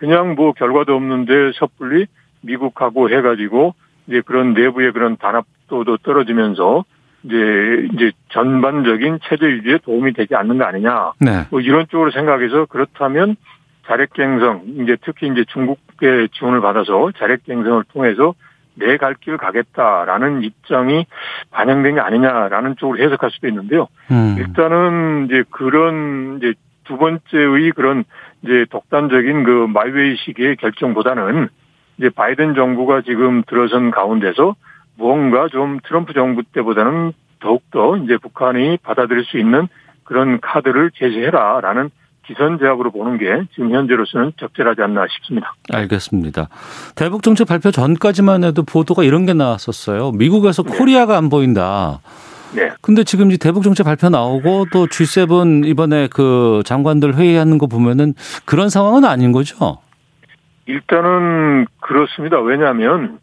그냥 0.00 0.34
뭐 0.34 0.52
결과도 0.52 0.94
없는데 0.96 1.52
섣불리 1.58 2.06
미국하고 2.40 3.10
해가지고 3.10 3.74
이제 4.06 4.22
그런 4.24 4.54
내부의 4.54 4.92
그런 4.92 5.18
단합도도 5.18 5.98
떨어지면서 5.98 6.84
이제 7.24 7.86
이제 7.92 8.12
전반적인 8.30 9.18
체제 9.24 9.44
유지에 9.44 9.78
도움이 9.84 10.14
되지 10.14 10.34
않는 10.34 10.56
거 10.56 10.64
아니냐. 10.64 11.12
네. 11.20 11.46
뭐 11.50 11.60
이런 11.60 11.86
쪽으로 11.90 12.10
생각해서 12.12 12.64
그렇다면 12.64 13.36
자력갱성 13.86 14.62
이제 14.82 14.96
특히 15.04 15.26
이제 15.28 15.44
중국의 15.48 16.30
지원을 16.32 16.62
받아서 16.62 17.12
자력갱성을 17.18 17.84
통해서 17.92 18.32
내 18.76 18.96
갈 18.96 19.14
길 19.20 19.36
가겠다라는 19.36 20.42
입장이 20.44 21.04
반영된 21.50 21.96
게 21.96 22.00
아니냐라는 22.00 22.76
쪽으로 22.76 22.98
해석할 23.04 23.30
수도 23.30 23.48
있는데요. 23.48 23.88
음. 24.10 24.36
일단은 24.38 25.26
이제 25.26 25.44
그런 25.50 26.38
이제 26.38 26.54
두 26.84 26.96
번째의 26.96 27.72
그런 27.76 28.04
이제 28.42 28.64
독단적인 28.70 29.44
그 29.44 29.66
마이웨이식의 29.72 30.56
결정보다는 30.56 31.48
이제 31.98 32.08
바이든 32.08 32.54
정부가 32.54 33.02
지금 33.02 33.42
들어선 33.46 33.90
가운데서 33.90 34.56
무언가 34.96 35.48
좀 35.48 35.78
트럼프 35.86 36.12
정부 36.14 36.42
때보다는 36.42 37.12
더욱더 37.40 37.96
이제 37.98 38.16
북한이 38.18 38.78
받아들일 38.82 39.24
수 39.24 39.38
있는 39.38 39.68
그런 40.04 40.40
카드를 40.40 40.90
제시해라라는 40.94 41.90
기선 42.26 42.58
제압으로 42.58 42.90
보는 42.90 43.18
게 43.18 43.44
지금 43.54 43.72
현재로서는 43.72 44.32
적절하지 44.38 44.82
않나 44.82 45.06
싶습니다. 45.10 45.54
알겠습니다. 45.72 46.48
대북 46.94 47.22
정책 47.22 47.48
발표 47.48 47.70
전까지만 47.70 48.44
해도 48.44 48.62
보도가 48.62 49.02
이런 49.02 49.26
게 49.26 49.34
나왔었어요. 49.34 50.12
미국에서 50.12 50.62
네. 50.62 50.76
코리아가 50.76 51.16
안 51.16 51.28
보인다. 51.28 52.00
네. 52.54 52.70
근데 52.80 53.04
지금 53.04 53.30
이제 53.30 53.38
대북 53.38 53.62
정책 53.62 53.84
발표 53.84 54.08
나오고 54.08 54.66
또 54.72 54.86
G7 54.86 55.66
이번에 55.66 56.08
그 56.08 56.62
장관들 56.64 57.14
회의하는 57.14 57.58
거 57.58 57.66
보면은 57.66 58.14
그런 58.44 58.68
상황은 58.68 59.04
아닌 59.04 59.32
거죠? 59.32 59.78
일단은 60.66 61.66
그렇습니다. 61.80 62.40
왜냐하면 62.40 63.18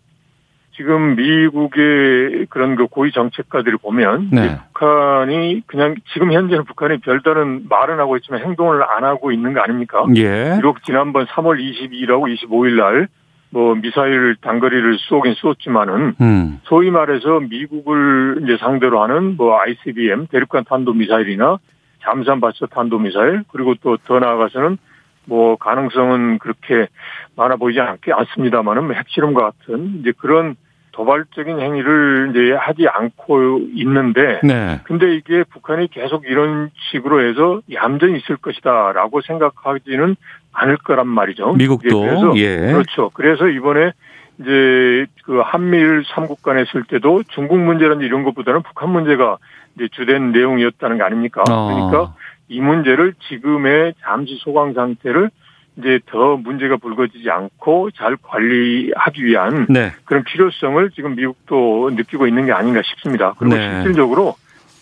지금 0.78 1.16
미국의 1.16 2.46
그런 2.50 2.76
그 2.76 2.86
고위 2.86 3.12
정책가들을 3.12 3.80
보면 3.80 4.30
네. 4.32 4.58
북한이 4.74 5.64
그냥 5.66 5.96
지금 6.14 6.32
현재는 6.32 6.66
북한이 6.66 7.00
별다른 7.00 7.68
말은 7.68 8.00
하고 8.00 8.16
있지만 8.18 8.42
행동을 8.42 8.84
안 8.84 9.04
하고 9.04 9.32
있는 9.32 9.54
거 9.54 9.62
아닙니까? 9.62 10.06
예. 10.16 10.56
비록 10.58 10.84
지난번 10.84 11.26
3월 11.26 11.58
22일하고 11.60 12.32
25일 12.32 12.76
날 12.76 13.08
뭐 13.50 13.76
미사일 13.76 14.36
단거리를 14.42 14.98
쏘긴 15.00 15.34
쏘지만은 15.36 16.16
음. 16.20 16.60
소위 16.64 16.92
말해서 16.92 17.40
미국을 17.40 18.42
이제 18.44 18.58
상대로 18.58 19.02
하는 19.02 19.38
뭐 19.38 19.60
ICBM 19.60 20.28
대륙간 20.28 20.66
탄도 20.66 20.94
미사일이나 20.94 21.58
잠수함 22.04 22.40
발사 22.40 22.66
탄도 22.66 23.00
미사일 23.00 23.44
그리고 23.52 23.76
또 23.76 23.98
더 23.98 24.20
나아가서는 24.20 24.78
뭐 25.26 25.58
가능성은 25.58 26.40
그렇게 26.40 26.88
많아 27.36 27.58
보이지 27.58 27.80
않게 27.80 28.14
않습니다만은 28.14 28.86
뭐 28.86 28.94
핵실험과 28.94 29.52
같은 29.52 30.00
이제 30.00 30.14
그런 30.18 30.56
도발적인 30.98 31.60
행위를 31.60 32.32
이제 32.32 32.54
하지 32.54 32.88
않고 32.88 33.60
있는데, 33.76 34.40
네. 34.44 34.80
근데 34.84 35.14
이게 35.16 35.44
북한이 35.44 35.90
계속 35.90 36.26
이런 36.26 36.72
식으로 36.90 37.22
해서 37.22 37.62
얌전히 37.72 38.18
있을 38.18 38.38
것이다라고 38.38 39.22
생각하지는 39.22 40.16
않을 40.54 40.78
거란 40.78 41.08
말이죠. 41.08 41.54
미국도 41.54 42.02
그래서 42.02 42.38
예. 42.38 42.72
그렇죠. 42.72 43.12
그래서 43.14 43.48
이번에 43.48 43.92
이제 44.40 45.06
그 45.24 45.40
한미일 45.46 46.04
삼국 46.16 46.42
간에 46.42 46.64
있을 46.64 46.84
때도 46.84 47.22
중국 47.28 47.60
문제라는 47.60 48.04
이런 48.04 48.24
것보다는 48.24 48.64
북한 48.64 48.90
문제가 48.90 49.38
이제 49.76 49.88
주된 49.92 50.32
내용이었다는 50.32 50.98
거 50.98 51.04
아닙니까? 51.04 51.44
어. 51.48 51.68
그러니까 51.68 52.16
이 52.48 52.60
문제를 52.60 53.14
지금의 53.30 53.94
잠시 54.02 54.36
소강 54.40 54.74
상태를 54.74 55.30
이제 55.78 56.00
더 56.08 56.38
문제가 56.38 56.78
불거지지 56.78 57.30
않고 57.30 57.92
잘 57.92 58.18
관리하기 58.22 59.24
위한 59.26 59.68
네. 59.70 59.92
그런 60.06 60.24
필요성을 60.24 60.90
지금 60.92 61.16
미국도 61.16 61.92
느끼고 61.94 62.28
있는 62.28 62.46
게 62.48 62.52
아닌가 62.52 62.82
싶습니다. 62.84 63.34
그리고 63.38 63.56
네. 63.56 63.84
실질적으로 63.84 64.36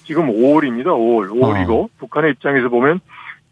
지금 0.05 0.27
5월입니다. 0.27 0.85
5월. 0.85 1.29
5월이고 1.29 1.85
어. 1.85 1.89
북한의 1.99 2.31
입장에서 2.31 2.69
보면 2.69 3.01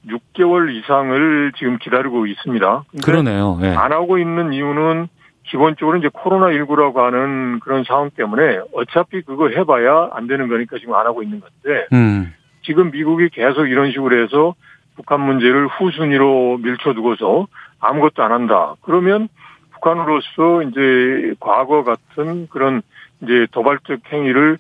6개월 0.08 0.74
이상을 0.74 1.54
지금 1.58 1.78
기다리고 1.80 2.28
있습니다. 2.28 2.84
그러네요. 3.04 3.58
네. 3.62 3.76
안 3.76 3.92
하고 3.92 4.18
있는 4.18 4.54
이유는 4.54 5.08
기본적으로 5.44 5.98
이제 5.98 6.08
코로나19라고 6.08 6.96
하는 6.96 7.60
그런 7.60 7.84
상황 7.84 8.10
때문에 8.12 8.60
어차피 8.74 9.22
그거 9.22 9.50
해봐야 9.50 10.10
안 10.14 10.28
되는 10.28 10.48
거니까 10.48 10.78
지금 10.80 10.94
안 10.96 11.06
하고 11.06 11.22
있는 11.24 11.42
건데 11.42 11.88
음. 11.92 12.34
지금 12.64 12.92
미국이 12.92 13.30
계속 13.30 13.68
이런 13.68 13.92
식으로 13.92 14.24
해서 14.24 14.56
북한 14.96 15.22
문제를 15.22 15.68
후순위로 15.68 16.60
밀쳐두고서 16.64 17.48
아무것도 17.80 18.24
안 18.24 18.32
한다. 18.32 18.76
그러면 18.82 19.28
북한으로서 19.74 20.64
이제 20.64 21.34
과거 21.40 21.84
같은 21.84 22.48
그런 22.50 22.82
이제 23.22 23.48
도발적 23.52 24.00
행위를 24.12 24.58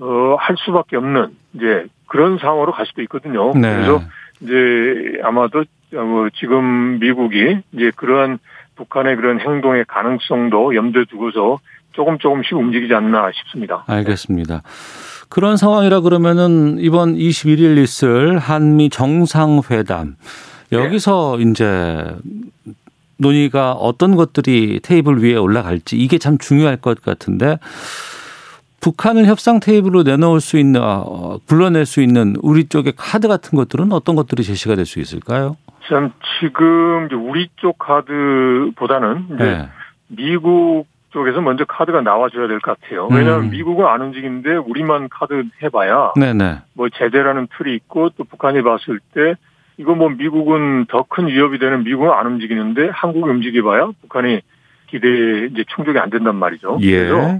어 0.00 0.36
할 0.38 0.56
수밖에 0.58 0.96
없는 0.96 1.36
이제 1.54 1.86
그런 2.06 2.38
상황으로 2.38 2.72
갈 2.72 2.86
수도 2.86 3.02
있거든요. 3.02 3.52
네. 3.54 3.74
그래서 3.74 4.00
이제 4.40 5.20
아마도 5.22 5.64
뭐 5.92 6.28
지금 6.34 6.98
미국이 6.98 7.60
이제 7.72 7.90
그러한 7.96 8.38
북한의 8.76 9.16
그런 9.16 9.40
행동의 9.40 9.84
가능성도 9.86 10.74
염두에 10.74 11.04
두고서 11.04 11.58
조금 11.92 12.18
조금씩 12.18 12.54
움직이지 12.56 12.94
않나 12.94 13.30
싶습니다. 13.34 13.84
알겠습니다. 13.86 14.62
그런 15.30 15.56
상황이라 15.56 16.00
그러면은 16.00 16.76
이번 16.80 17.14
21일 17.14 17.78
있을 17.78 18.38
한미 18.38 18.90
정상회담 18.90 20.16
여기서 20.72 21.36
네. 21.38 21.44
이제 21.44 22.14
논의가 23.16 23.72
어떤 23.72 24.16
것들이 24.16 24.80
테이블 24.82 25.22
위에 25.22 25.36
올라갈지 25.36 25.96
이게 25.96 26.18
참 26.18 26.36
중요할 26.36 26.76
것 26.76 27.00
같은데 27.00 27.58
북한을 28.80 29.26
협상 29.26 29.60
테이블로 29.60 30.02
내놓을 30.02 30.40
수 30.40 30.58
있는 30.58 30.80
어, 30.82 31.38
불러낼 31.46 31.86
수 31.86 32.02
있는 32.02 32.34
우리 32.42 32.64
쪽의 32.66 32.94
카드 32.96 33.28
같은 33.28 33.56
것들은 33.56 33.92
어떤 33.92 34.16
것들이 34.16 34.42
제시가 34.42 34.74
될 34.74 34.86
수 34.86 35.00
있을까요? 35.00 35.56
참 35.88 36.12
지금 36.40 37.08
우리 37.12 37.48
쪽 37.56 37.78
카드보다는 37.78 39.26
네. 39.38 39.68
미국 40.08 40.86
쪽에서 41.10 41.40
먼저 41.40 41.64
카드가 41.64 42.00
나와줘야 42.02 42.46
될 42.48 42.60
것 42.60 42.78
같아요. 42.80 43.08
왜냐하면 43.10 43.46
음. 43.46 43.50
미국은 43.50 43.86
안 43.86 44.00
움직이는데 44.00 44.56
우리만 44.56 45.08
카드 45.10 45.44
해봐야 45.62 46.12
네네. 46.16 46.58
뭐 46.74 46.88
제재라는 46.88 47.48
틀이 47.56 47.74
있고 47.76 48.10
또 48.10 48.24
북한이 48.24 48.62
봤을 48.62 49.00
때 49.14 49.34
이거 49.76 49.94
뭐 49.94 50.08
미국은 50.10 50.86
더 50.86 51.02
큰 51.04 51.26
위협이 51.28 51.58
되는 51.58 51.84
미국은 51.84 52.10
안 52.10 52.26
움직이는데 52.26 52.90
한국이 52.92 53.28
움직여봐야 53.30 53.90
북한이 54.02 54.40
기대에 54.88 55.46
이제 55.52 55.64
충족이 55.74 55.98
안 55.98 56.10
된단 56.10 56.36
말이죠. 56.36 56.78
예. 56.82 57.08
그래서 57.08 57.38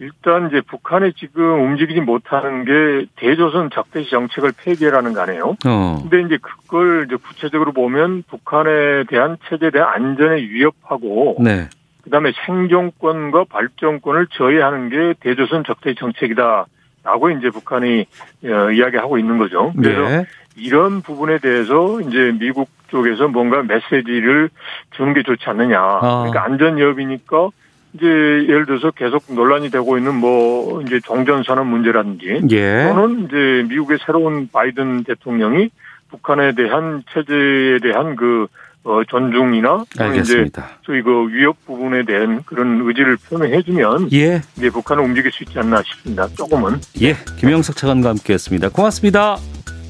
일단 0.00 0.46
이제 0.48 0.60
북한이 0.60 1.12
지금 1.14 1.60
움직이지 1.64 2.00
못하는 2.00 2.64
게 2.64 3.06
대조선 3.16 3.68
적대시 3.70 4.10
정책을 4.10 4.52
폐기해라는 4.56 5.12
거 5.12 5.22
아니에요. 5.22 5.56
어. 5.66 5.98
근데 6.08 6.22
이제 6.22 6.38
그걸 6.40 7.06
이제 7.06 7.16
구체적으로 7.16 7.72
보면 7.72 8.22
북한에 8.28 9.04
대한 9.08 9.36
체제에 9.48 9.70
대한 9.70 9.88
안전에 9.92 10.36
위협하고 10.42 11.36
네. 11.40 11.68
그다음에 12.02 12.32
생존권과 12.46 13.44
발전권을 13.44 14.28
저해하는 14.32 14.88
게 14.88 15.14
대조선 15.20 15.64
적대 15.64 15.94
정책이다라고 15.94 17.30
이제 17.38 17.50
북한이 17.50 18.06
어, 18.44 18.70
이야기하고 18.70 19.18
있는 19.18 19.38
거죠. 19.38 19.72
그래서 19.76 20.02
네. 20.08 20.26
이런 20.56 21.02
부분에 21.02 21.38
대해서 21.38 22.00
이제 22.00 22.32
미국 22.38 22.68
쪽에서 22.88 23.28
뭔가 23.28 23.62
메시지를 23.62 24.50
주는 24.92 25.14
게 25.14 25.22
좋지 25.22 25.44
않느냐. 25.46 25.78
아. 25.80 26.24
그러니까 26.26 26.44
안전 26.44 26.76
위협이니까 26.76 27.50
이제 27.94 28.06
예를 28.06 28.66
들어서 28.66 28.90
계속 28.90 29.24
논란이 29.28 29.70
되고 29.70 29.96
있는 29.96 30.14
뭐 30.14 30.82
이제 30.82 31.00
종전선언 31.00 31.66
문제라든지 31.66 32.42
예. 32.50 32.84
또는 32.84 33.24
이제 33.24 33.66
미국의 33.68 33.98
새로운 34.04 34.48
바이든 34.52 35.04
대통령이 35.04 35.70
북한에 36.10 36.52
대한 36.54 37.02
체제에 37.12 37.78
대한 37.82 38.16
그 38.16 38.46
어, 38.84 39.02
존중이나 39.08 39.84
알겠습니다. 39.98 40.62
이제 40.62 40.74
저희 40.86 41.02
그 41.02 41.28
위협 41.28 41.56
부분에 41.66 42.04
대한 42.04 42.42
그런 42.44 42.80
의지를 42.86 43.16
표명해주면 43.16 44.12
예. 44.12 44.42
이제 44.56 44.70
북한은 44.70 45.04
움직일 45.04 45.30
수 45.32 45.42
있지 45.44 45.58
않나 45.58 45.82
싶습니다. 45.82 46.26
조금은. 46.28 46.80
예, 47.02 47.14
김영석 47.38 47.76
차관과 47.76 48.08
함께했습니다. 48.10 48.70
고맙습니다. 48.70 49.36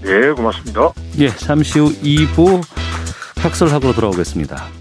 네, 0.03 0.31
고맙습니다. 0.31 0.91
예, 1.19 1.29
잠시 1.29 1.79
후 1.79 1.93
2부 2.03 2.63
학설학으로 3.43 3.93
돌아오겠습니다. 3.93 4.78